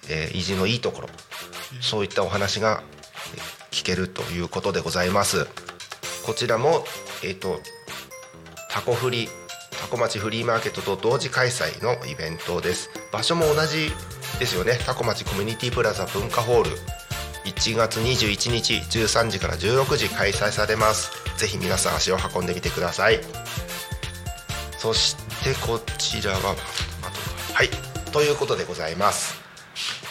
[0.09, 1.09] えー移住のいいところ、
[1.81, 2.83] そういったお話が
[3.35, 5.47] えー聞けるということでございます。
[6.25, 6.85] こちらも、
[7.23, 7.61] えー、と
[8.71, 9.29] タコフリ
[9.81, 12.91] タコ町フリーマーケットと同時開催のイベントです。
[13.13, 13.91] 場所も同じ
[14.39, 14.79] ですよね。
[14.85, 16.71] タコ町コミュニティプラザ文化ホール。
[17.45, 21.27] 1月21日13時から16時開催されます。
[21.37, 23.21] ぜひ皆さん足を運んでみてください
[24.87, 26.55] そしてこちらは
[27.55, 27.69] はい。
[28.13, 29.35] ということでございます。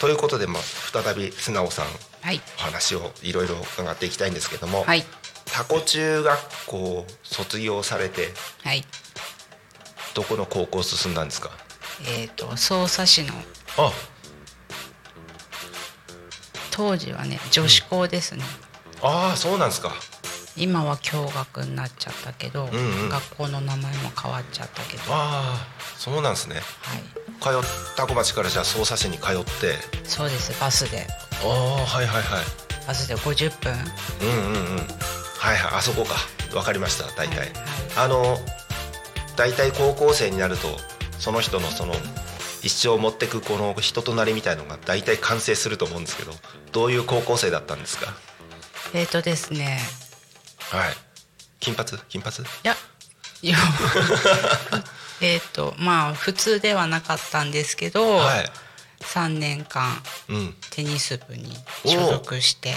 [0.02, 1.86] ということでまあ再び素直さん
[2.20, 2.42] はい。
[2.58, 5.02] お話をいろいろ伺っていきたいんですけども、はい。
[5.46, 8.34] タコ中学校を卒業されて
[8.64, 8.84] はい。
[10.14, 11.52] どこの高校進んだんですか？
[12.06, 13.32] えっ、と匝瑳市の。
[13.78, 13.90] あ。
[16.70, 18.44] 当時はね女子校ですね、
[19.00, 19.94] あーそうなんですか
[20.56, 23.08] 今は共学になっちゃったけど、んうん。
[23.08, 25.12] 学校の名前も変わっちゃったけど。
[25.12, 26.56] はああそうなんですね。
[26.56, 26.60] い。
[27.42, 27.52] 通っ
[27.96, 29.74] タコ町からじゃあ匝瑳市に通って。
[30.04, 31.06] そうですバスで。
[31.44, 31.50] ああ
[31.84, 32.44] はいはいはい。
[32.86, 33.72] バスで50分。
[34.22, 34.88] うんうんうん。
[35.38, 36.14] はいはいあそこか。
[36.54, 37.50] わかりました大体、はいはい。
[37.96, 38.38] あの
[39.36, 40.68] 大体高校生になると
[41.18, 41.94] その人のその
[42.62, 46.32] 一生持ってくこの人となりみたいのが大体完成すると思うんですけど
[46.72, 48.14] どういう高校生だったんですか？
[48.94, 49.78] えっ、とですね
[50.70, 50.94] はい。
[51.60, 51.98] 金髪？
[52.08, 52.44] 金髪？
[52.44, 52.76] いや。
[53.42, 53.56] いや。
[55.20, 58.50] えっとまあ普通ではなかったんですけど、はい。
[59.00, 60.54] 3年間うん。
[60.70, 62.74] テニス部に所属して。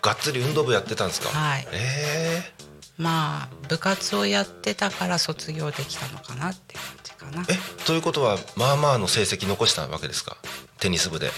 [0.00, 1.28] がっつり運動部やってたんですか？
[1.30, 1.66] はい。
[1.72, 2.52] え
[2.98, 7.42] まあ部活をやってたから卒業できたのかなって感じかな。
[7.44, 10.36] ー、えということはまあまあの成績残したわけですか？
[10.78, 11.32] テニス部で。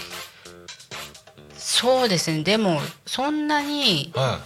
[1.57, 2.43] そうですね。
[2.43, 4.39] でもそんなには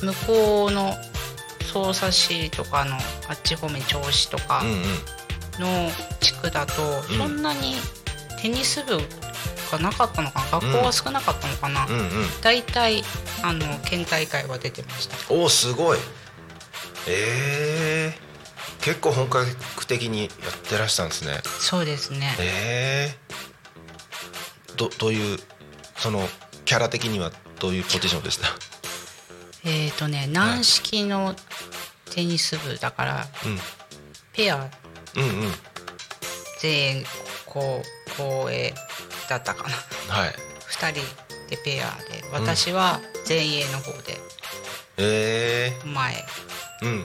[0.00, 0.94] 向こうの
[1.72, 2.98] 匝瑳市とかのあ
[3.32, 4.62] っち方面銚子とか
[5.58, 5.90] の
[6.20, 7.18] 地区だとうん。
[7.18, 7.74] そんなに
[8.40, 8.98] テニス部
[9.72, 10.60] がなかったのかな？
[10.60, 11.86] 学校は少なかったのかな、
[12.42, 13.02] 大体
[13.42, 15.16] あの県大会は出てました。
[15.32, 15.98] おおすごい。
[17.08, 20.30] えー、結構本格的にやっ
[20.68, 21.40] てらしたんですね。
[21.60, 22.36] そうですね。
[22.38, 25.38] えー、どどういう
[25.96, 26.28] その
[26.66, 28.48] キャラ的にはどういうポジションでした？
[29.64, 31.34] えっ、とね軟式の
[32.10, 33.58] テニス部だから、うん。
[34.32, 34.70] ペア。
[35.16, 35.52] うんうん。
[36.60, 37.04] 全員
[37.46, 37.82] こ
[38.18, 38.74] う後衛
[39.28, 40.14] だったかな。
[40.14, 40.34] はい。
[40.70, 41.00] 2人
[41.50, 44.18] でペアで私は前衛の方で
[44.96, 47.04] え前、ー、うん。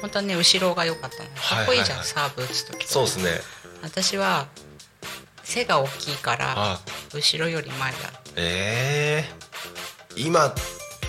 [0.00, 1.28] 本当はね後ろが良かったの。
[1.30, 2.86] かっこいいじゃん、サーブ打つ時。
[2.86, 3.30] そうですね。
[3.82, 4.46] 私は
[5.42, 6.80] 背が大きいからあ。
[7.12, 7.98] 後ろより前だ。
[8.36, 10.54] えー、今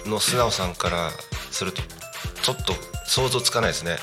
[0.05, 1.11] の素直さんから
[1.51, 1.81] すると
[2.41, 2.73] ちょっと
[3.05, 3.97] 想像つかないですね。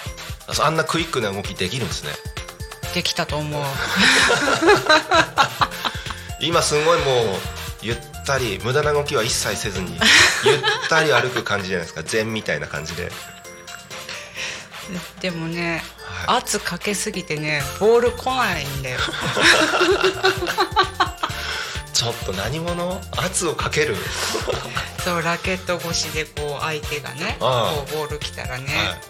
[0.61, 2.11] あんなクイックな動きできるんですね。
[2.94, 3.64] できたと思う。
[6.40, 7.26] 今すごいもう
[7.82, 7.96] ゆっ
[8.26, 9.98] たり無駄な動きは一切せずに
[10.44, 12.03] ゆったり歩く感じじゃないですか。
[12.03, 13.11] 禅みたいな感じで。
[15.20, 15.82] でもね、
[16.26, 18.98] は圧かけすぎてねボール来ないんだよ
[22.03, 23.94] ちょっと何者圧をかける？
[25.05, 27.72] そうラケット越しでこう相手がねああ。
[27.76, 29.00] こうボール来たらね、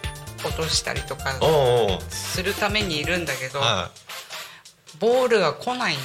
[0.45, 1.35] 落としたりとか
[2.11, 3.99] するためにいるんだけど、はい。
[4.99, 5.97] ボールが来ない。
[5.97, 5.99] ん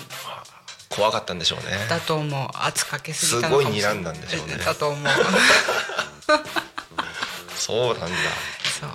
[0.89, 1.85] 怖かったんでしょうね。
[1.89, 2.49] だと思う。
[2.53, 3.91] 圧かけすぎたのかもしれない。
[3.93, 4.55] すごい睨んだんでしょうね。
[4.57, 5.01] だと思う。
[7.57, 8.15] そうなんだ。
[8.79, 8.89] そう。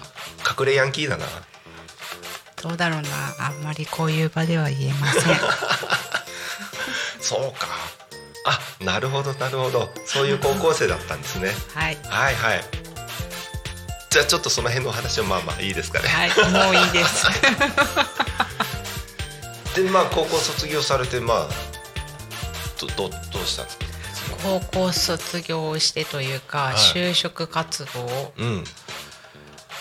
[0.60, 1.26] 隠れヤンキーだな。
[2.62, 3.08] どうだろうな。
[3.46, 5.24] あんまりこういう場では言えません
[7.22, 7.68] そうか。
[8.44, 9.88] あなるほどなるほど。
[10.04, 11.52] そういう高校生だったんですね。
[11.74, 11.98] はい。
[12.08, 12.64] はいはい。
[14.10, 16.08] じゃあちょっとその辺のお話はまあまあいいですかね。
[16.08, 17.24] はいもういいです。
[19.74, 21.48] でまあ高校卒業されてまあ
[22.78, 23.86] どどどうしたんですか？
[24.42, 26.74] 高校卒業してというか、はい。
[26.76, 28.64] 就職活動うん。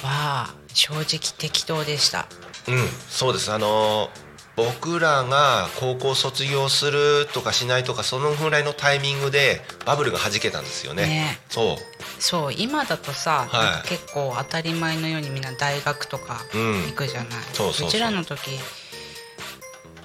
[0.03, 2.27] は正直適当でした。
[2.67, 3.51] うんそうです。
[3.51, 4.09] あの
[4.65, 11.07] 僕らが高校卒業するとかしないとかそのぐらいのタイミングでバブルが弾けたんですよね。
[11.07, 11.39] ね。
[11.49, 11.77] そ
[12.19, 13.87] そう今だとさ、はい。
[13.87, 16.83] 結構当たり前のようにみんな大学とかうん。
[16.87, 18.51] 行くじゃない、そうそうちらの時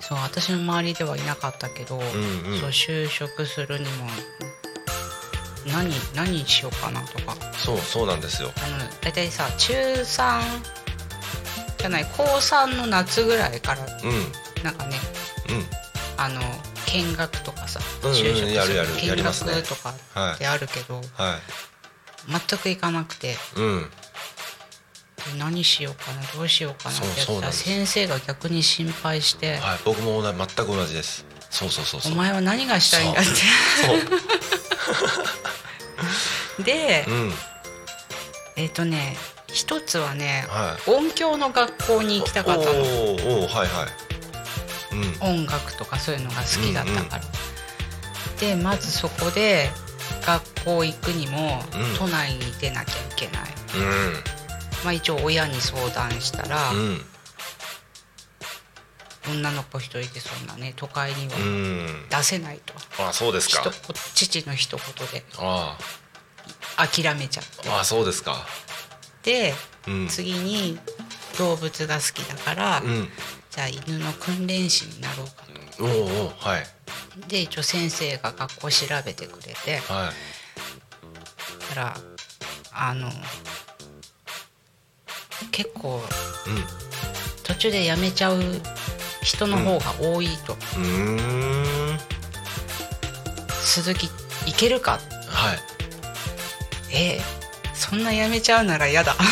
[0.00, 2.60] そう私の周りではいなかったけど、んうん。
[2.60, 4.06] そう就職するにも
[5.66, 7.34] 何何しようかなとか。
[7.34, 8.52] うそうそうなんですよ。
[8.56, 10.85] あの大体さ中3
[11.78, 14.10] じゃない高3の夏ぐらいからうん。
[14.10, 14.32] うん
[14.64, 14.96] なんかね
[16.16, 16.40] あの
[16.92, 19.94] 見学とかさうんうん就職やるやるや見学とか
[20.34, 21.40] ってあるけど、はい。
[22.48, 23.82] 全く行かなくてうん。
[25.32, 29.78] で何しようかなどうしようかなってやってたら先生が逆に心配してはい。
[29.84, 31.24] 僕も同じ全く同じです。
[31.50, 32.12] そうそうそう「そう。
[32.12, 33.30] お前は何がしたいんだ」って。
[36.64, 37.34] でうん。
[38.56, 39.16] えっ、とね
[39.56, 42.78] 一つはね、は音響の学校に行きたかったの。
[42.78, 43.86] はいは
[44.92, 45.24] い。
[45.24, 45.44] うん。
[45.44, 47.22] 音楽とかそういうのが好きだったから、
[48.38, 49.70] でまずそこで
[50.26, 51.98] 学校行くにも、うん。
[51.98, 53.48] 都内に出なきゃいけない。
[53.76, 54.12] うん。
[54.84, 57.00] まあ一応親に相談したら、うん。
[59.30, 62.04] 女の子一人でそんなね都会にはうん。
[62.10, 63.72] 出せないと、あそうですか。
[64.14, 65.78] 父の一言であ。
[66.76, 67.70] 諦めちゃって。
[67.70, 68.46] ああそうですか
[69.26, 69.52] で、
[69.86, 70.08] うん。
[70.08, 70.78] 次に
[71.36, 73.08] 動物が好きだから、うん。
[73.50, 75.44] じゃあ犬の訓練士になろうか
[75.76, 76.66] とおうおうはい。
[77.28, 81.74] で一応先生が学校調べてくれてはい。
[81.74, 81.96] たら
[82.72, 83.10] あの
[85.50, 86.64] 結構うん。
[87.42, 88.40] 途中で辞めちゃう
[89.22, 91.98] 人の方が多いと、うーん。
[93.64, 94.06] 鈴木
[94.46, 95.00] いけるか？
[95.28, 95.58] はい。
[96.94, 97.20] え
[97.76, 99.14] そんな辞めちゃうなら嫌だ。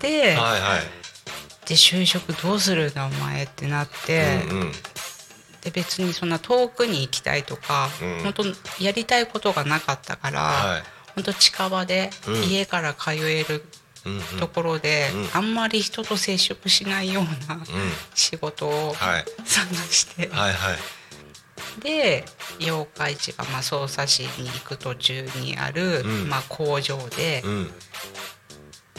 [0.00, 0.80] で,、はいはい。
[1.68, 4.72] で就職どうするんだお前ってなって、うんうん。
[5.62, 8.22] で別にそんな遠くに行きたいとか、うん。
[8.22, 8.44] 本当
[8.82, 10.82] やりたいことがなかったから、はい。
[11.16, 12.42] 本当近場でうん。
[12.44, 13.64] 家から通える
[14.04, 14.22] うんうん。
[14.38, 15.28] ところで、うん。
[15.32, 17.62] あんまり人と接触しないようなうん。
[18.14, 19.24] 仕事をはい。
[19.44, 20.78] 探して、はいはい
[21.82, 22.24] で
[22.60, 26.28] 八日市がまあ匝瑳市に行く途中にある、うん。
[26.28, 27.70] まあ、工場で、うん。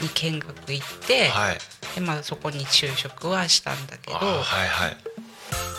[0.00, 1.58] に見学行って、はい。
[1.94, 4.96] でまあ、そこに就職はしたんだけど、あーはいはい。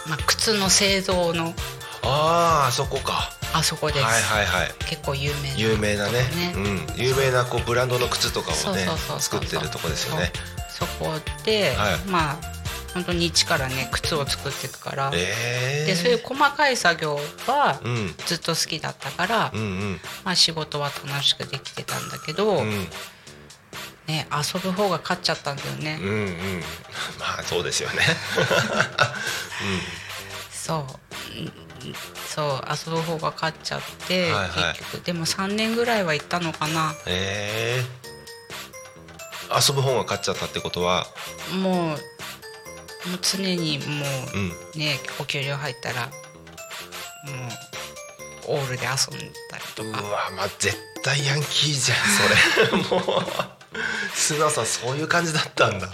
[0.07, 1.53] まあ、靴の製造の
[2.01, 3.31] あああそこか。
[3.53, 4.71] あそこです、はいはいはい。
[4.85, 6.11] 結構有名な有名なね。
[6.11, 6.53] ね。
[6.55, 6.87] うん。
[6.95, 10.31] 有名なこうブランドの靴とかをねそうそうそうそう作ってるとこですよね。
[10.69, 11.97] そこで、はい。
[12.07, 12.58] まあ
[12.93, 18.15] 本当に一からね靴を作っていくから、ええでそういう細かい作業はうん。
[18.25, 19.99] ずっと好きだったから、うんうん。
[20.23, 22.87] まあ、仕事は楽しくできてたんだけど、うん。
[24.07, 26.63] ね、遊ぶ方が勝っちゃったんだよね、うんうん。
[27.19, 28.03] まあそうですよね。
[30.51, 30.99] そう。
[32.27, 34.73] そう遊ぶ方が勝っちゃって、はいはい。
[34.77, 35.05] 結局。
[35.05, 36.95] でも3年ぐらいは行ったのかな。
[37.05, 41.05] えー、遊ぶ方が勝っちゃったってことは？
[41.53, 41.99] もう
[43.07, 44.05] もう常にも
[44.75, 46.11] うね、お給料入ったらも
[48.47, 51.97] うオールで遊んだりとうかわまあ絶対ヤンキーじゃん
[52.81, 52.99] それ。
[53.07, 53.25] もう
[54.15, 55.87] 須田さんそういう感じだったんだ。
[55.87, 55.91] も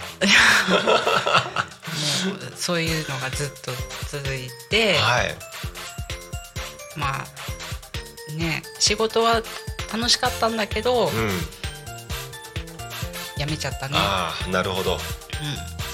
[2.56, 3.72] そういうのがずっと
[4.10, 5.36] 続いて、はい。
[6.96, 9.42] まあね仕事は
[9.92, 11.46] 楽しかったんだけど、うん。
[13.36, 14.94] 辞めちゃったね、ああなるほど。
[14.94, 15.00] うん、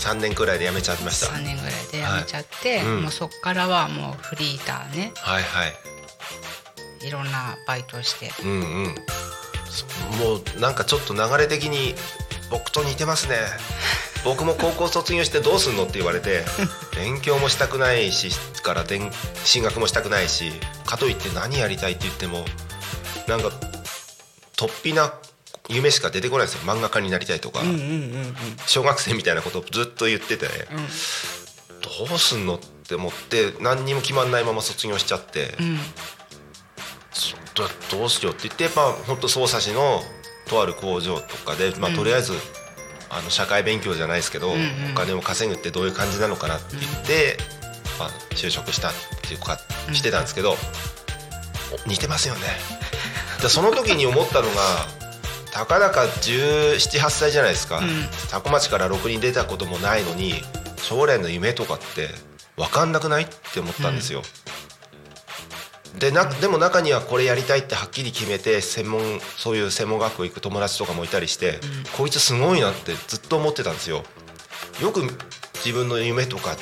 [0.02, 1.26] 3年くらいで辞めちゃいました。
[1.32, 2.86] 3年ぐらいで辞めちゃって、はい。
[2.86, 3.02] うん。
[3.02, 5.12] もうそっからはもうフリーターね。
[5.16, 7.06] はいはい。
[7.06, 8.30] いろんなバイトをして。
[8.44, 8.94] うんうん。
[9.70, 9.86] そ
[10.24, 11.94] もうなんかちょっと流れ的に
[12.50, 13.36] 僕と似てますね。
[14.24, 16.44] 僕も高校卒業してどうすんのって言われて
[16.94, 18.30] 勉強もしたくないし
[18.62, 18.84] から
[19.44, 20.52] 進学もしたくないし
[20.86, 22.44] かといって何やりたいって言っても
[23.26, 23.50] なんか
[24.56, 25.12] 突飛な
[25.72, 26.60] 夢しか出てこないですよ。
[26.62, 27.60] 漫画家になりたいとか、
[28.66, 32.08] 小学生みたいなことをずっと言ってて、うん。
[32.08, 35.54] どうすんのって思って何にも決まんないまま卒業しちゃって、
[37.54, 37.64] ど
[37.98, 40.00] どうしようって言ってまあ本当匝瑳市の
[40.48, 41.96] とある工場とかで、まあ、うん。
[41.96, 42.34] とりあえず、
[43.10, 44.54] あの社会勉強じゃないですけど、お
[44.94, 47.36] 金を稼ぐってどういう感じなのかなって言って、
[47.98, 48.92] まあ、就職したっ
[49.22, 49.58] ていうか
[49.92, 52.40] してたんですけど、お似てますよね。
[53.42, 54.52] でその時に思ったのが
[55.52, 57.88] たかだか1718歳じゃないですか、ん。
[58.30, 60.34] 多古町からろくに出たこともないのに
[60.76, 62.08] 将来の夢とかって
[62.56, 64.22] 分かんなくないって思ったんですよ。
[65.98, 71.60] でなでも中にはこれやりたいってはっきり決めて専門そういう専門学校行く友達とかもいたりして、
[71.96, 74.02] こいつすごいなってずっと思ってたんですよ。
[74.80, 75.02] よく
[75.56, 76.56] 自分の夢とか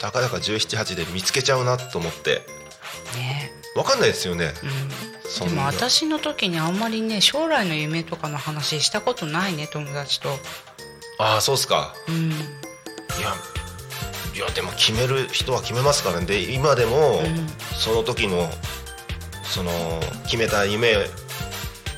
[0.00, 2.42] たかだか1718で見つけちゃうなと思って。
[3.16, 3.50] ね。
[3.74, 4.52] 分かんないですよね。
[4.62, 10.28] うん、でも私の時にあんまりね将来の夢とかの話したことないね友達と。
[11.18, 11.94] ああそうっすか。
[12.08, 12.30] うん。
[12.30, 13.34] いや
[14.34, 16.26] いやでも決める人は決めますからね。
[16.26, 17.46] で今でも、うん。
[17.76, 18.50] その時の
[19.44, 19.70] その
[20.24, 20.94] 決めた夢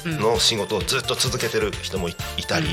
[0.04, 0.18] うん。
[0.18, 2.66] の仕事をずっと続けてる人もいいたり、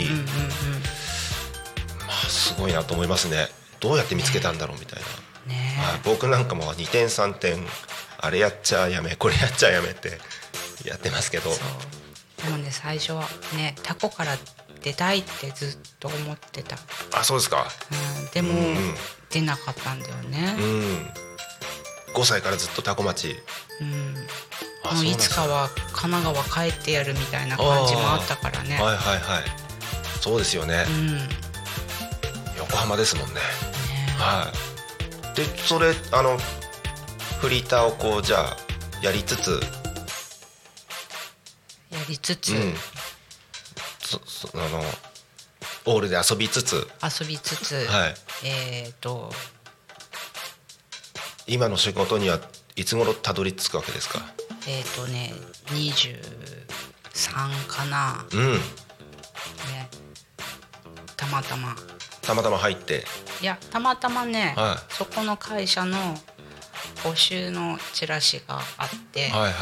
[2.00, 3.48] まあ、すごいなと思いますね。
[3.80, 7.66] どうやって見つけたんだろうみたいな、うんねはい僕なんかも2点3点
[8.22, 10.20] あれやっちゃやめこれやっちゃやめって
[10.86, 11.50] やってますけど。
[11.50, 14.38] でもね最初はねタコから
[14.82, 16.78] 出たいってずっと思ってた、
[17.14, 17.68] あそうですか。
[18.24, 18.96] うん、でも、うんうん。
[19.30, 20.56] 出なかったんだよね。
[20.58, 22.14] うん。
[22.14, 23.36] 5歳からずっとタコ町。
[23.82, 24.16] うん、
[24.84, 28.76] あもういつかは神奈川帰ってやるみたいな感じもあったからね。
[28.76, 29.44] はいはいはい。
[30.22, 31.18] そうですよね、うん。
[31.18, 31.24] ね
[32.58, 33.40] 横浜ですもんね。
[34.18, 34.52] は
[35.34, 35.36] い。
[35.36, 36.38] でそれあの
[37.42, 38.58] フリーターをこうじゃあ
[39.02, 39.62] やりつつ
[41.92, 42.76] やりつつ、うん。
[44.00, 44.84] そそあの
[45.86, 46.88] オールで遊びつつ。
[47.04, 48.16] 遊びつつ、はい。
[48.46, 49.32] えっ、と。
[51.48, 52.40] 今の仕事には
[52.76, 54.22] いつ頃たどり着くわけですか？
[54.68, 55.34] えっ、とね
[55.68, 56.18] 23
[57.68, 58.26] かな。
[58.32, 58.54] うん。
[58.54, 58.60] ね。
[61.16, 61.76] たまたま。
[62.22, 63.04] たまたま入って。
[63.42, 66.16] いやたまたまね、はそこの会社の
[67.04, 69.52] 募集のチラシがあって、はいはい。
[69.52, 69.56] う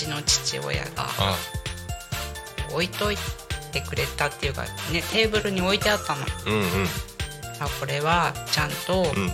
[0.00, 1.36] ちの父親があ
[2.72, 3.16] 置いとい
[3.72, 6.24] てくれたっていうかねテーブルに置いてあったの。
[6.46, 6.86] うんうん。
[7.60, 9.30] あこれはちゃんとうん。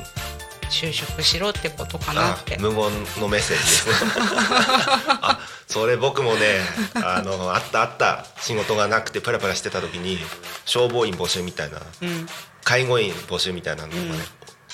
[0.69, 2.77] 就職しろってことかなあって、無言
[3.21, 3.95] のメッセージですね。
[5.23, 5.39] あ
[5.69, 6.59] それ僕もね
[6.97, 8.27] あのあったあった。
[8.41, 10.19] 仕事がなくてプラプラしてた時に
[10.65, 11.81] 消防員募集みたいな。
[12.03, 12.29] うん。
[12.65, 14.19] 介護員募集みたいなのがね、うん。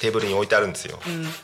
[0.01, 0.99] テーブルに置いてあるんですよ。
[1.07, 1.35] うん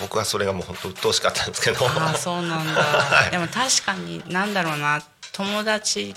[0.00, 1.86] 僕はそれがもう本当鬱陶しかったんですけど。
[1.86, 3.30] ああそうなんだ、はい。
[3.30, 5.02] でも確かになんだろうな
[5.32, 6.14] 友達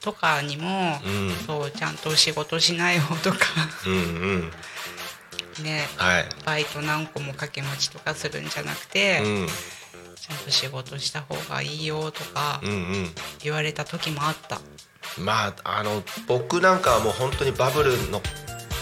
[0.00, 1.30] とかにも、うん。
[1.46, 3.38] そうちゃんと仕事しないよとか。
[3.86, 4.50] うんうん。
[5.62, 6.26] ねはい。
[6.44, 9.46] バイト何個も掛け持ちとかするんじゃなくて、うん。
[10.16, 13.10] ちゃんと仕事した方がいいよとかうんうん。
[13.42, 14.60] 言われた時もあった。
[15.18, 18.20] まああの僕なんかはもう本当にバブルの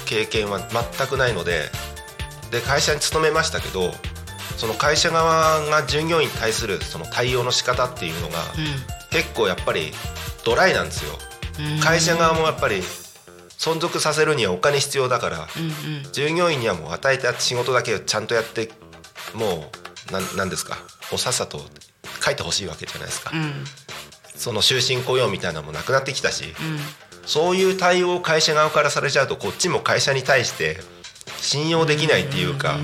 [0.06, 1.70] 経験は全くないので
[2.52, 3.92] で会社に勤めましたけど
[4.58, 8.38] その会社側が従業員に対するその対応の仕方っていうのが
[9.10, 9.92] 結構やっぱり
[10.44, 11.18] ドライなんですよ。
[11.74, 11.80] うん。
[11.80, 12.80] 会社側もやっぱり
[13.58, 15.48] 存続させるにはお金必要だから
[16.12, 18.70] 従業員にはもう与えた仕事だけをちゃんとやって
[19.34, 19.70] も
[20.10, 20.76] うなんなんですか
[21.10, 21.60] もうさっさと
[22.24, 23.30] 書いてほしいわけじゃないですか。
[23.34, 23.64] うん。
[24.34, 26.78] その終身雇用みたいなのもなくなってきたしうん。
[27.26, 30.76] そういう対応を会社側からされちゃうとこっちも会社に対して
[31.38, 32.78] 信用できないっていうか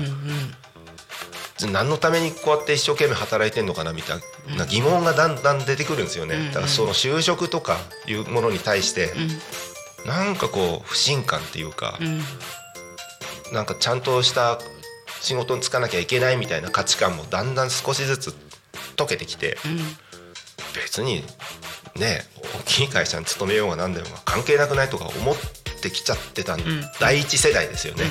[1.71, 7.77] 何のためにこうやって一生懸命働いてんのかなみたいな疑問がだんだん出てくるんですよね、うんだからその就職とか
[8.07, 9.09] いうものに対して、
[10.05, 12.21] なんかこう不信感っていうか、うん。
[13.53, 14.59] なんかちゃんとした
[15.21, 18.33] 仕事に就かなきゃいけないみたいな価値観もだんだん少しずつ
[18.95, 19.57] 解けてきて、
[20.75, 21.23] 別に
[21.95, 22.21] ね
[22.59, 25.38] 大きい会社に勤めようが何だようが関係なくないとか思っ
[25.79, 26.57] てきちゃってた、
[26.99, 28.03] 第一世代ですよね、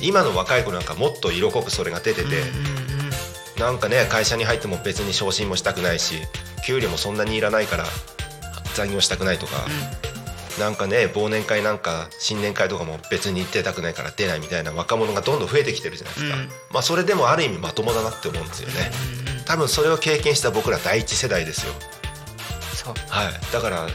[0.00, 2.42] 今の若い子なんかもっと色濃くそれが出てて、
[3.58, 6.14] なんかね会社に入っても別に昇進もしたくないし
[6.66, 7.84] 給料もそんなにいらないから
[8.74, 9.52] 残業したくないとか、
[10.58, 16.36] なんかね忘年会なんか新年会とかも別に出たくないから出ないみたいな若者がどんどん増えてきてるじゃないですか、
[16.72, 18.90] まあそれでもある意味まともだなって思うんですよね、
[19.46, 21.72] 多分それを経験した僕ら第一世代ですよ。
[23.08, 23.52] はい。
[23.52, 23.86] だから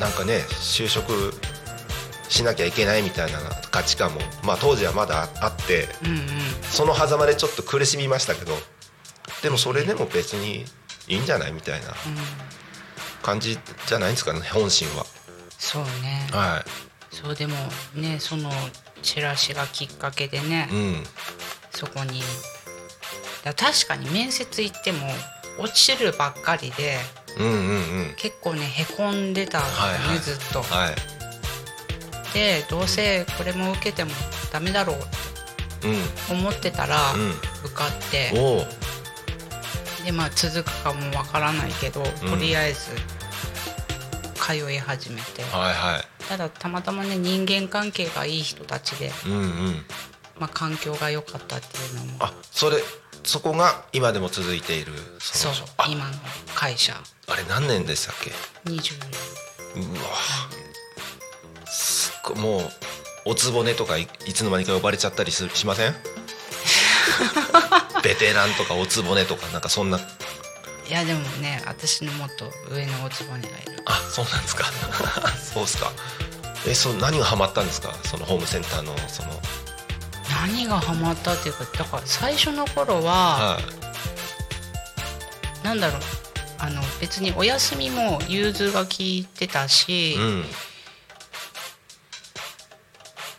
[0.00, 1.32] なんかね就職
[2.32, 3.38] しなきゃいけないみたいな
[3.70, 5.86] 価値観もまあ当時はまだあって、
[6.62, 8.54] その狭間でちょっと苦しみましたけど
[9.42, 10.64] でもそれでも別に
[11.08, 11.88] いいんじゃないみたいな
[13.22, 15.04] 感じじゃないんですかね本心は。
[15.58, 16.26] そうね。
[16.32, 16.64] は
[17.10, 17.54] そうでも
[17.94, 18.50] ねその
[19.02, 21.04] チラシがきっかけでね、い、うん。
[21.70, 22.22] そこに。
[23.44, 25.06] だ確かに面接行っても
[25.58, 26.96] 落ちるばっかりで
[27.38, 27.56] うんうんう
[28.12, 28.14] ん。
[28.16, 30.18] 結構ねへこんでたね、はいはい。
[30.18, 30.62] ずっと。
[30.62, 31.21] はい
[32.34, 34.10] でどうせこれも受けても
[34.52, 34.96] ダメだろう
[36.26, 37.30] と思ってたら、うん。
[37.64, 40.02] 受かってう。
[40.02, 42.90] んでまあ続くかもわからないけど、とりあえず
[44.34, 45.42] 通い始めて。
[45.42, 46.24] はいはい。
[46.28, 49.48] ただたまたまね人間関係がいい人たちで、うんうん。
[50.38, 52.16] まあ、環境が良かったっていうのも。
[52.20, 52.78] あそれ
[53.24, 55.52] そこが今でも続いているそう
[55.88, 56.12] 今の
[56.54, 56.94] 会社。
[57.28, 57.36] あ。
[57.36, 58.32] れ何年でしたっけ
[58.70, 58.94] ？20
[59.76, 60.10] うわ
[62.36, 62.70] もう
[63.24, 65.94] おつぼねとかいいつの間にか呼ばれちゃったりすしません？
[68.02, 69.98] ベテランとかおつぼねとかなんかそんな。
[69.98, 70.00] い
[70.90, 73.82] やでもね私のもっと上のおつぼねがいる。
[73.86, 74.64] あそうなんですか。
[75.54, 75.92] そうっすか。
[76.66, 77.94] えその何がハマったんですか？
[78.04, 79.40] そのホームセンターのその。
[80.30, 83.60] 何がハマったっていうかだから最初の頃は、は
[85.62, 85.64] い。
[85.64, 86.02] なんだろう。
[86.58, 90.44] あの別にお休みも融通が効いてたし、うん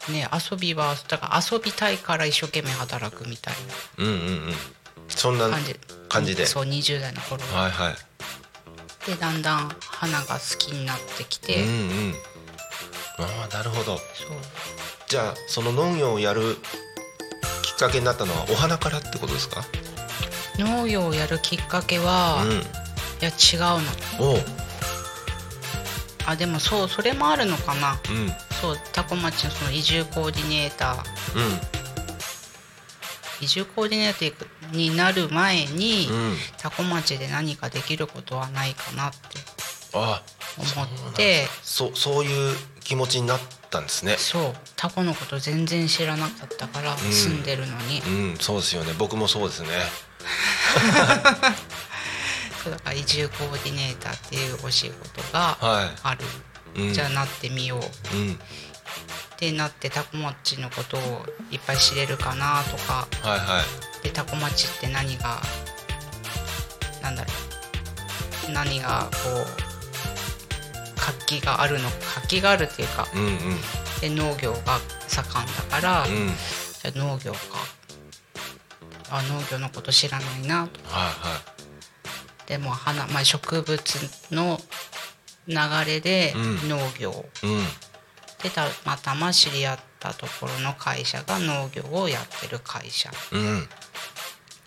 [0.09, 3.53] ね、遊びはだから遊びたいから一生懸命働くみたい
[3.99, 4.15] うんうんう
[4.51, 4.53] ん。
[5.07, 5.75] そんなな感じ。
[6.09, 6.45] 感じで。
[6.45, 7.41] そう20代の頃。
[7.53, 7.95] ははいはい。
[9.05, 12.13] でだんだん花が好きになってきて、うんうん。
[13.19, 13.97] ああなるほど。
[13.97, 14.01] そう。
[15.07, 16.57] じゃあその農業をやる
[17.61, 19.63] きっかけになったのはお花からってことですか？
[20.57, 22.43] 農業をやるきっかけは、
[23.21, 23.59] いや違う
[24.19, 24.29] の。
[24.31, 24.43] うんおう。
[26.25, 27.99] あでもそうそれもあるのかな。
[28.09, 28.33] うんうん
[28.63, 31.03] そう多古町のその移住コーディネーター。
[33.41, 36.37] 移住コーディネーターになる前に、うん。
[36.57, 39.17] 多古町で何かできることはないかなって
[39.93, 40.23] あ
[40.57, 40.65] 思
[41.11, 41.45] って。
[41.61, 43.39] そうそういう気持ちになっ
[43.69, 44.15] たんですね。
[44.17, 44.53] そう。
[44.77, 47.99] タコのこと全然知らなかったから、住んでるのに。
[47.99, 48.93] うんそうですよね。
[48.97, 49.67] 僕もそうですね。
[52.63, 56.52] そうだから移住コーディネーターっていうお仕事がはある、いうん
[56.93, 57.79] じゃあなってみよう。
[57.79, 58.39] っうん。
[59.37, 63.07] てなってタコ町のことをいっぱい知れるかなとか。
[63.21, 64.03] はいはい。
[64.03, 65.41] でタコ町って何が
[67.01, 67.29] なんだろ
[68.49, 68.51] う。
[68.51, 73.37] 何がこう活気があるの活気があるっていうかうんうん。
[74.01, 76.27] で農業が盛んだから、うん。
[76.27, 77.39] じゃあ農業か。
[79.13, 81.41] あ農業のこと知らないなとはいは
[82.47, 83.81] でも花、まあ、植物
[84.31, 84.59] の
[85.47, 86.69] 流れでうん。
[86.69, 87.65] 農業、いうん。
[88.41, 93.11] でたまたま知り合ったところの会社が農業をやってる会社。
[93.31, 93.67] うん。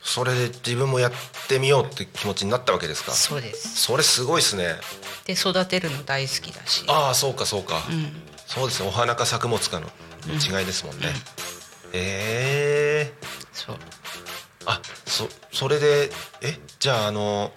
[0.02, 1.12] それで自分もやっ
[1.48, 3.12] てみようって気持ちになったわけですか？
[3.12, 3.82] そうです。
[3.82, 4.76] それすごいですね。
[5.24, 6.84] で育てるの大好きだし。
[6.86, 8.12] ああそうかそうか、うん。
[8.46, 8.88] そうですね。
[8.88, 9.88] お花か作物かの
[10.28, 11.08] 違いですもんね、
[11.92, 13.12] へえ。
[13.52, 13.76] そう。
[14.66, 16.10] あそそれで
[16.40, 16.58] え？
[16.78, 17.52] じゃああの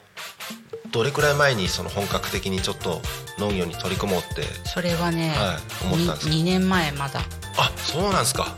[0.91, 3.01] どれくらい前にその本格的にちょっと
[3.37, 7.21] 農業に取り組もうってそれはね、はい思ったんです 2, 年前まだ。
[7.57, 8.55] あそうなんですか。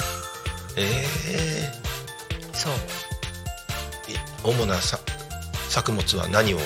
[0.78, 1.72] ええ
[2.54, 2.74] そう。
[2.74, 5.00] い主なさ
[5.70, 6.58] 作物は何を？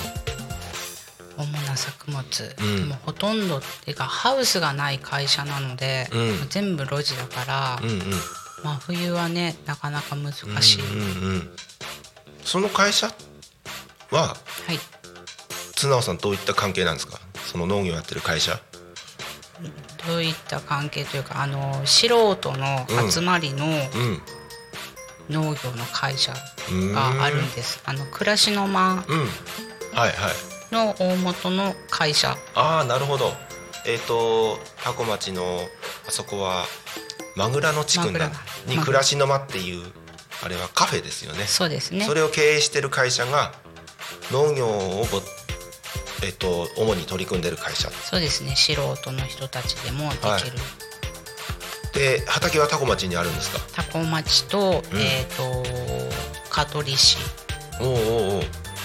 [1.36, 2.22] 主な作物、
[2.58, 2.76] うん。
[2.76, 6.48] でもほとんどっていうかハウスがない会社なので、うん。
[6.48, 8.00] 全部路地だから、うんうん。
[8.62, 11.50] 真冬はねなかなか難しい、うんうんうん。
[12.44, 13.08] その会社
[14.10, 14.20] は？
[14.22, 14.36] は
[14.72, 14.78] い
[15.76, 17.20] 綱尾さんどういった関係なんですか？
[17.52, 18.58] その農業やってる会社？
[20.08, 24.22] どういった関係というかあの素人の集まりのうん。
[25.28, 27.82] 農業の会社があるんです。
[27.84, 29.20] あの暮らしの間うん。
[29.20, 29.28] はい
[29.98, 30.12] はい。
[30.72, 32.36] の大元の会社。
[32.54, 33.32] ああなるほど。
[33.86, 35.60] えっ、と多古町の
[36.06, 36.64] あそこは
[37.36, 38.12] マグラの地区
[38.66, 39.84] に暮らしの間っていう
[40.44, 41.44] あれはカフェですよね。
[41.44, 42.04] そうですね。
[42.04, 43.52] それを経営してる会社が
[44.30, 45.20] 農業をご
[46.22, 47.90] えっ、と主に取り組んでる会社。
[47.90, 48.54] そうですね。
[48.56, 50.42] 素人の人たちでもできる、はい。
[51.94, 53.58] で畑は多古町にあるんですか？
[53.72, 55.64] 多古町と,、えっ、と
[56.50, 57.16] 香取市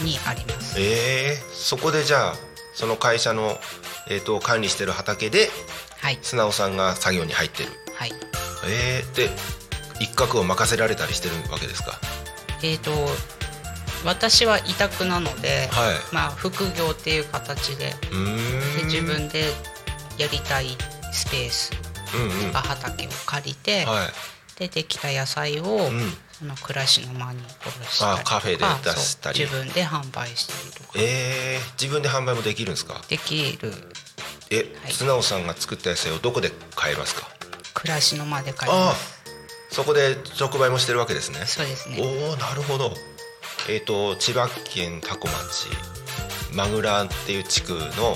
[0.01, 0.79] にあります。
[0.79, 2.35] えー、そこでじゃあ
[2.73, 3.57] その会社の、
[4.09, 5.49] えー、と管理してる畑で
[6.01, 6.19] はい。
[6.21, 7.69] 素直さんが作業に入ってる。
[7.95, 8.13] はい。
[8.67, 9.29] えー、で
[9.99, 11.99] 一角を任せられたりしてるわけですか？
[12.63, 12.91] えっ、と
[14.03, 15.95] 私は委託なので、はい。
[16.13, 19.45] まあ副業っていう形でで自分で
[20.17, 20.77] やりたい
[21.11, 21.71] スペース
[22.15, 22.47] うんうん。
[22.47, 24.59] とか畑を借りて、はい。
[24.59, 26.13] でできた野菜を、うん。
[26.31, 27.39] その暮らしの間に
[27.83, 29.39] 卸したりカフェで出したり。
[29.39, 30.89] 自分で販売したりとか。
[30.95, 32.99] えー、自分で販売もできるんですか？
[33.07, 33.73] できる。
[34.49, 34.93] え、はい。
[34.93, 37.27] 素直さんが作った野菜をどこで買えますか？
[37.75, 39.21] 暮らしの間で買います。
[39.69, 41.45] そこで直売もしてるわけですね。
[41.45, 41.97] そうですね。
[42.01, 42.91] おおなるほど
[43.69, 45.67] えっ、と千葉県多古町
[46.53, 48.15] マグラっていう地区の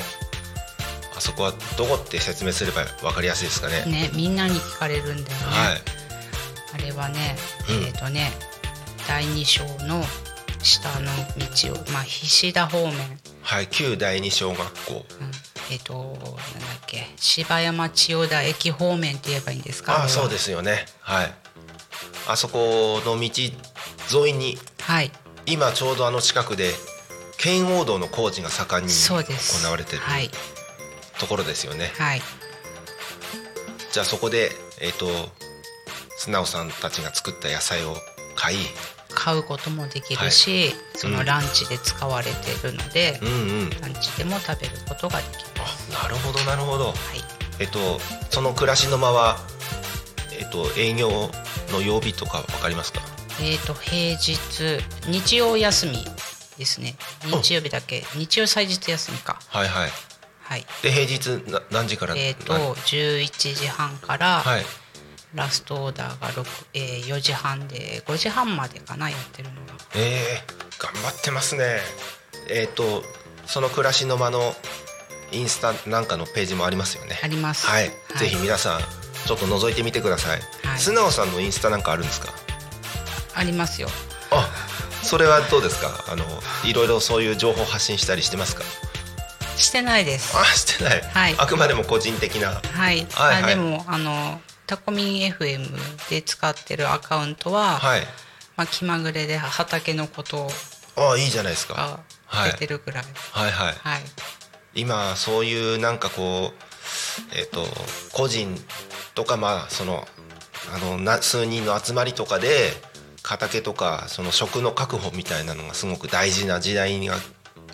[1.16, 3.86] あそこはどこって説明すれば分かりやすいですかね。
[3.86, 5.82] ねみんなに聞かれるんだよね、はい。
[6.74, 7.38] あれはね、
[7.70, 7.86] うん。
[7.86, 8.32] えっ、とね
[9.08, 10.04] 第二章の
[10.62, 11.06] 下の
[11.38, 12.98] 道をまあ菱田方面、うん、
[13.44, 15.06] はい旧第二小学校。
[15.72, 16.32] えっ、となんだっ
[16.86, 20.02] け柴山千代田駅方面って言えばいいんですか？
[20.02, 20.86] ああそうですすよね。
[21.00, 21.34] はい。
[22.28, 23.30] あそこの道
[24.26, 25.12] 沿いにはい
[25.46, 26.72] 今ちょうどあの近くで
[27.38, 29.14] 圏央道の工事が盛んに行
[29.70, 30.30] われてるはい。
[31.20, 32.22] ところですよね、はい。
[33.92, 34.50] じゃあそこで
[34.82, 35.08] えっ、と
[36.18, 37.96] 素直さんたちが作った野菜を
[38.36, 38.58] 買い
[39.14, 43.32] 買うこともできるし、そのランチで使われてるので、うんう
[43.68, 43.70] ん。
[43.82, 45.96] ランチでも食べることができます。
[45.98, 46.88] あなるほどなるほど。
[46.88, 46.96] はい。
[47.60, 49.38] えっとその暮らしの間は
[50.38, 51.10] えっと営業
[51.72, 53.00] の曜日とか分かりますか？
[53.42, 54.38] えっ、と平日
[55.08, 55.94] 日曜休み
[56.58, 56.96] ですね。
[57.26, 58.04] 日曜日だけ。
[58.16, 59.40] 日曜祭日休みか。
[59.50, 59.90] はいはい。
[60.42, 60.66] はい。
[60.82, 62.16] で平日な何時から？
[62.16, 64.66] えっ、とな11時半からはい。
[65.34, 71.80] ラストオーダーが6、えー4時半で5時半までかなやってるのがえー、頑張ってますね。
[72.50, 73.04] えっ、と
[73.46, 74.56] その暮らしの間の
[75.34, 77.20] インスタなんかのページもありますよね。
[77.22, 77.68] あります。
[77.68, 78.80] はい、ぜひ皆さん
[79.28, 80.80] ちょっと覗いてみてください、はい。
[80.80, 82.32] 素直さんのインスタなんかあるんですか？
[83.36, 83.90] ありますよ。
[84.32, 84.50] あ
[85.04, 86.06] それはどうですか？
[86.08, 86.26] あの
[86.64, 88.64] いろいろそういう情報発信したりしてますか？
[89.58, 90.36] してないです。
[90.38, 91.36] あしてない、はい。
[91.38, 92.50] あくまでも個人的な。
[92.50, 93.44] はい、はいはい。
[93.44, 98.02] あでもあのタコミン FM で使ってるアカウントは、はい。
[98.58, 100.48] まあ、気まぐれで畑のこと
[100.96, 102.00] あいいじゃないですか。
[102.52, 103.04] 出てるぐらい。
[103.32, 103.76] はいはい。
[103.78, 104.02] はい、
[104.74, 107.66] 今そういうなんかこうえっ、と
[108.14, 108.58] 個人
[109.14, 110.08] とかまあその
[110.74, 112.72] あのな数人の集まりとかで
[113.26, 117.18] 畑とかその食の確保みたいなのがすごく大事な時代には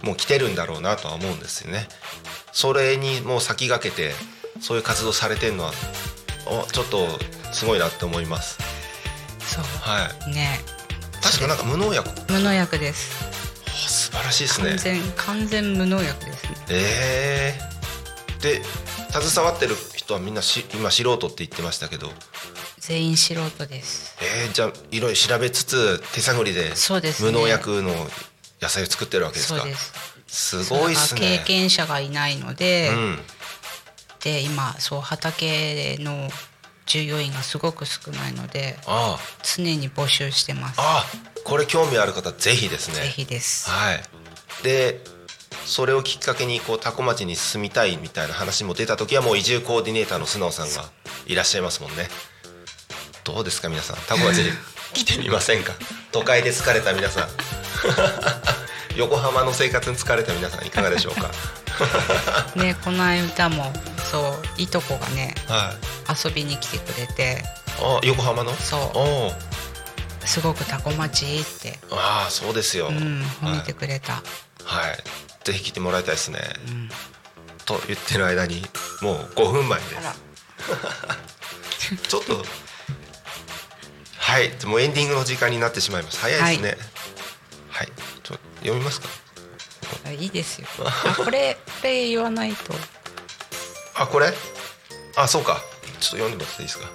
[0.03, 1.87] もう来てるんだろうなとは思うんですよね。
[2.53, 4.13] それにもう先駆けて
[4.61, 5.71] そういう活動されてるのは
[6.47, 7.07] おちょっと
[7.51, 8.59] すごいなって思います。
[9.41, 10.33] そうはい。
[10.33, 10.59] ね
[11.21, 13.11] 確かなんか無農薬、無農薬です
[13.67, 14.69] あ素晴らしいですね。
[14.69, 18.63] 完全完全無農薬ですねえー、で
[19.11, 22.07] 携わってる人はみんなし今素人って言ってましたけど、
[22.81, 24.17] 全員素人です。
[24.19, 27.31] えー、じゃあいろいろ調べつつ手探りでそうですね。
[27.31, 27.93] 無農薬の
[28.59, 29.59] 野菜を作ってるわけですか？
[29.59, 30.63] そうです。
[30.63, 31.21] すごいっすね。
[31.21, 33.19] 経験者がいないので、うん。
[34.23, 36.29] で今そう畑の
[36.87, 40.79] 従業員がすごく少ないのであ常に募集してます。
[40.79, 42.95] ああこれ興味ある方ぜひですね。
[42.95, 43.69] ぜひです。
[43.69, 44.03] はい。
[44.63, 45.01] で
[45.65, 50.89] それをきっかけにこう多古町に住みたいみたいな話も出た時はもう移住コーディネーターの素直さんが
[51.27, 52.07] いらっしゃいますもんね
[53.23, 53.97] どうですか皆さん。
[54.07, 54.51] 多古町に。
[54.93, 55.73] 来てみませんか。
[56.11, 57.29] 都会で疲れた皆さん。
[58.97, 61.31] 横浜の生活に疲れた皆さんいかがでしょうか。
[62.55, 63.73] ねこの間も
[64.11, 65.73] そういとこがねは
[66.09, 66.25] い。
[66.25, 67.43] 遊びに来てくれて。
[67.79, 68.53] あ横浜の？
[68.57, 70.27] そう。
[70.27, 71.79] すごくタコ町って。
[71.89, 74.21] ああそうですよ、うん褒めはい、てくれた、
[74.63, 75.03] はい、
[75.43, 76.89] ぜひ来てもらいたいですね、うん。
[77.65, 78.65] と言ってる間に
[79.01, 79.91] もう5分前です。
[82.07, 82.45] ちょっと
[84.31, 84.49] はい。
[84.65, 86.77] もうエンディングの時間になってしまいます早いですね。
[87.69, 87.87] はい、
[88.23, 89.09] ちょ読みますか？
[90.05, 90.67] あいいですよ。
[90.79, 92.73] あこれこれ言わないと。
[93.95, 94.31] あこれ？
[95.17, 95.59] あそうか。
[95.99, 96.87] ちょっと読んでもらっていいですか？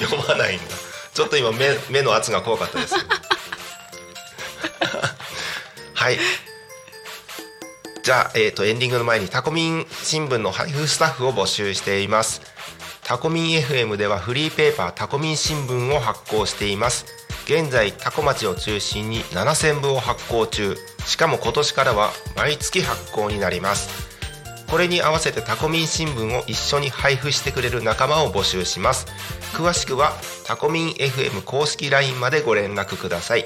[0.00, 0.64] 読まないんだ。
[1.14, 2.94] ちょっと今目目の圧が怖かったです。
[5.94, 6.18] はい。
[8.02, 12.40] じゃあ、えー、とエンディングの前にタコミン新聞の配布スタッフを募集しています
[13.10, 17.06] タコミン FM ではフリーペーパータコミン新聞を発行しています。
[17.46, 20.76] 現在タコ町を中心に7000部を発行中。
[21.06, 23.88] しかも今年からは毎月発行になります。
[24.70, 29.06] これに合わせてタコミン新聞を一緒に配布してくれる仲間を募集します。
[29.54, 30.12] 詳しくは
[30.46, 33.44] タコミン FM 公式 LINE までご連絡ください。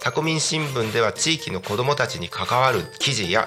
[0.00, 3.44] タコミン新聞では地域の子どもたちに関わる記事や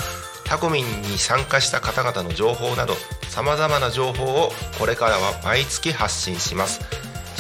[0.49, 2.95] タコミンに参加した方々の情報など
[3.27, 6.81] さまざまな情報をこれからは毎月発信します。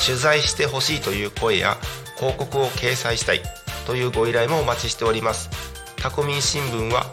[0.05, 1.77] 取材してほしいという声や
[2.17, 3.41] 広告を掲載したい
[3.87, 5.49] というご依頼もお待ちしております。
[5.97, 7.07] タコミン新聞は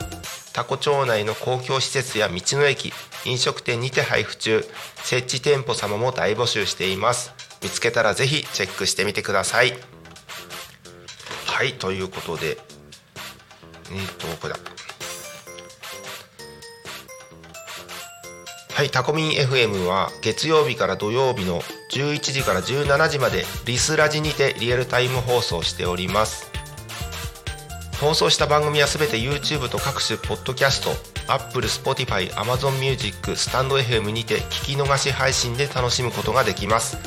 [0.52, 2.92] タコ町内の公共施設や道の駅
[3.24, 4.64] 飲食店にて配布中。
[5.02, 7.32] 設置店舗様も大募集しています。
[7.62, 9.72] 見つけたらぜひチェックしてみてください。
[11.46, 12.58] はいということで。
[13.90, 14.75] えっ、とこれだ。
[18.76, 26.52] はいタコミン FM は月曜日から土曜日の11時から17時までリスラジにてリアルタイム放送しております。
[27.98, 30.90] 放送した番組はすべて YouTube と各種ポッドキャスト
[31.26, 36.98] Apple、Spotify、Amazon Music、スタンド FM にて聞き逃し配信で楽しむことができます。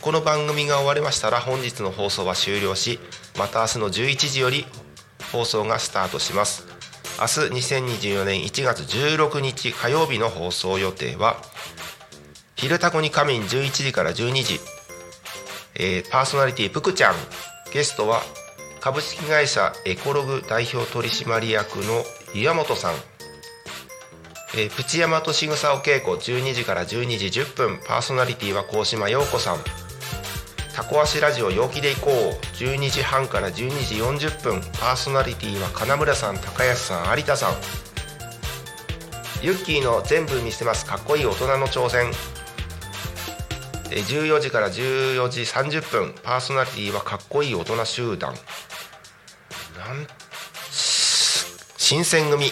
[0.00, 3.00] この番組が終わりましたら本日の放送は終了し
[3.36, 4.64] また明日の11時より
[5.32, 6.75] 放送がスタートします。
[7.18, 7.40] 明日
[7.72, 11.40] 2024年1月16日火曜日の放送予定は
[12.56, 14.60] 「昼タコに仮眠」11時から12時、
[15.76, 17.14] えーパーソナリティぷくちゃん。
[17.72, 18.22] ゲストは
[18.80, 22.04] 株式会社エコログ代表取締役の
[22.34, 22.94] 岩本さん、
[24.54, 27.80] えープチヤマとしぐさお稽古12時から12時10分。
[27.86, 29.64] パーソナリティは高島陽子さん。
[30.76, 32.12] タコ足ラジオ陽気でいこう。
[32.58, 33.52] 12時半から12
[33.86, 34.60] 時40分。
[34.78, 37.54] パーソナリティは金村さん高安さん有田さん。
[39.42, 40.84] ユッキーの全部見せます。
[40.84, 42.10] かっこいい大人の挑戦。
[43.88, 46.14] 14時から14時30分。
[46.22, 48.34] パーソナリティはかっこいい大人集団。
[49.78, 50.06] なん
[50.70, 51.46] し
[51.78, 52.50] 新選組。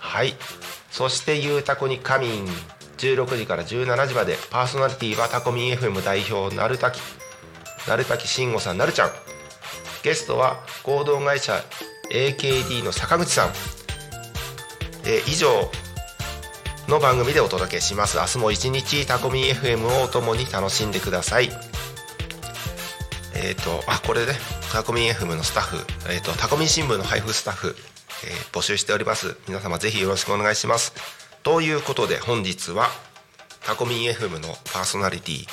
[0.00, 0.34] はい。
[0.90, 2.48] そしてゆうたこに仮眠
[3.04, 6.98] 16時から17時までパーソナリティはタコミン FM 代表なるたき
[7.86, 9.10] なるたきしんごさんなるちゃん。
[10.02, 11.62] ゲストは合同会社
[12.10, 13.48] AKD の坂口さん、
[15.06, 15.70] え以上
[16.88, 18.16] の番組でお届けします。
[18.16, 21.50] 明日も一日タコミン FM をお共に楽しんでください。
[23.34, 24.32] えっ、とあこれね。
[24.72, 25.76] タコミン FM のスタッフ、
[26.10, 27.76] えー、とタコミン新聞の配布スタッフ、
[28.24, 29.36] えー募集しております。
[29.46, 31.23] 皆様ぜひよろしくお願いします。
[31.44, 32.88] ということで本日は
[33.66, 35.46] タコミン FM のパーソナリティ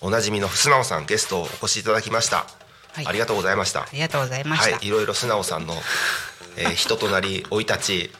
[0.00, 2.46] おなじみの素直さんゲストをお越しいただきました、
[2.92, 3.06] はい。
[3.06, 3.80] ありがとうございました。
[3.80, 5.74] ありがとうございました、はい、いろいろ素直さんの、
[6.56, 8.12] えー 人となり生い立ち、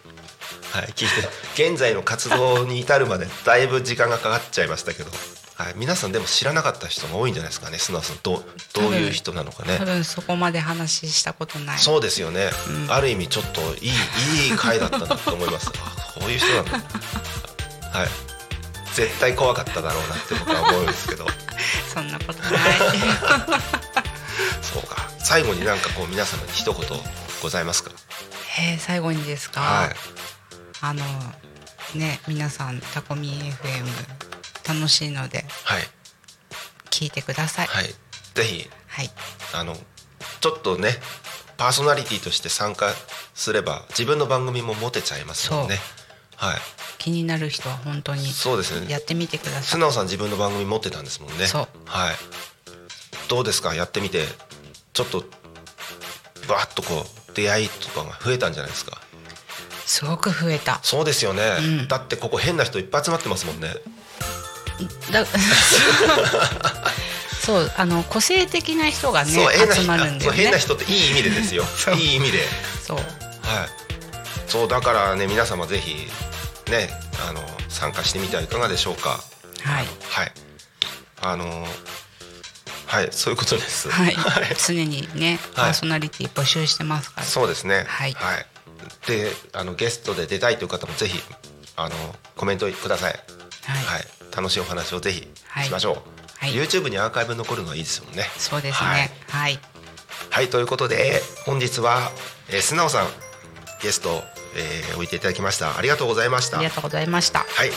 [0.72, 1.28] はい、聞いて
[1.70, 5.10] 現在の活動に至るまでだいぶ時間がかかっちゃいましたけど、
[5.54, 8.18] はい、皆さんでも知らなかった人が多いんじゃないですかね素直さん。
[8.24, 9.78] どうどういう人なのかね。
[9.78, 11.78] 多分そこまで話したことない。
[11.78, 12.50] そうですよね、
[12.88, 15.70] ある意味ちょっといいいい回だったなと思います。
[15.78, 16.72] あこういう人なんだ。
[16.72, 18.08] はい。
[18.94, 21.26] 絶対怖かっただろうなって僕は思うんですけど。
[21.92, 22.52] そんなことない。
[24.62, 25.08] そうか。
[25.18, 27.00] 最後になんかこう皆様に一言
[27.42, 27.90] ございますか？
[28.58, 29.96] えー最後にですか、はい。
[30.80, 31.04] あの
[31.94, 33.86] ね皆さんタコミン FM
[34.68, 35.88] 楽しいのではい。
[36.90, 37.66] 聞いてください。
[37.66, 37.94] はい。
[38.34, 39.10] ぜひはい。
[39.52, 39.76] あの
[40.40, 40.96] ちょっとね
[41.56, 42.92] パーソナリティとして参加
[43.34, 45.80] すれば自分の番組も持てちゃいますもんね
[46.36, 46.56] はい。
[46.98, 48.86] 気になる人は本当にそうですね。
[48.90, 49.62] やってみてください。
[49.62, 51.46] 素直さん自分の番組持ってたんですもんね。
[51.46, 51.68] そう。
[51.86, 52.14] はい。
[53.28, 53.74] どうですか？
[53.74, 54.26] やってみて。
[54.92, 55.24] ちょっと
[56.48, 59.00] バーッとこう出会いとかが増えたんじゃないですか？
[59.86, 60.78] すごく増えた。
[60.82, 61.88] そうですよね、うん。
[61.88, 63.74] だってここ変な人いっぱい集まってますもんね。
[65.12, 65.24] だ
[67.44, 70.36] そうあの個性的な人がねそう変な集人まるんだよね。
[70.36, 71.64] そう変な人っていい意味でですよ。
[71.96, 72.40] いい意味で。
[72.86, 72.96] そう。
[72.96, 73.06] はい、
[74.46, 76.06] そうだからね皆様ぜひ
[76.70, 76.88] ね
[77.28, 79.20] あの参加してみてはいかがでしょうか。
[79.62, 79.86] はい。
[80.10, 80.32] はい。
[81.22, 81.64] あの
[82.86, 83.90] はいそういうことです。
[83.90, 84.16] はい、
[84.66, 85.70] 常にねパはい。
[85.72, 87.84] ーソナリティ募集してますから、そうですね。
[87.88, 88.16] はい。
[89.06, 91.20] であのゲストで出たいという方もぜひ
[91.76, 93.12] あのコメントください。
[93.64, 93.84] はい。
[93.84, 96.54] はい、楽しいお話をぜひはいしましょう、はい。
[96.54, 98.30] YouTube にアーカイブ残るのはいいですもんね。
[98.38, 98.96] そうですはい。
[99.02, 99.58] ねはい、
[100.30, 102.12] はいということで本日は、
[102.48, 103.08] えー、素直さん
[103.82, 104.22] ゲスト、
[104.56, 105.76] えー置いていただきました。
[105.76, 106.58] ありがとうございました。
[106.58, 107.40] ありがとうございました。
[107.40, 107.70] はい。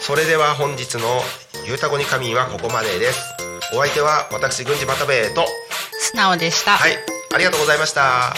[0.00, 1.22] それでは本日の
[1.66, 3.20] 「ゆうたこに仮眠」はここまでです。
[3.74, 5.46] お相手は私郡司又兵衛と。
[6.00, 6.98] 素直でした、はい。
[7.34, 8.34] ありがとうございました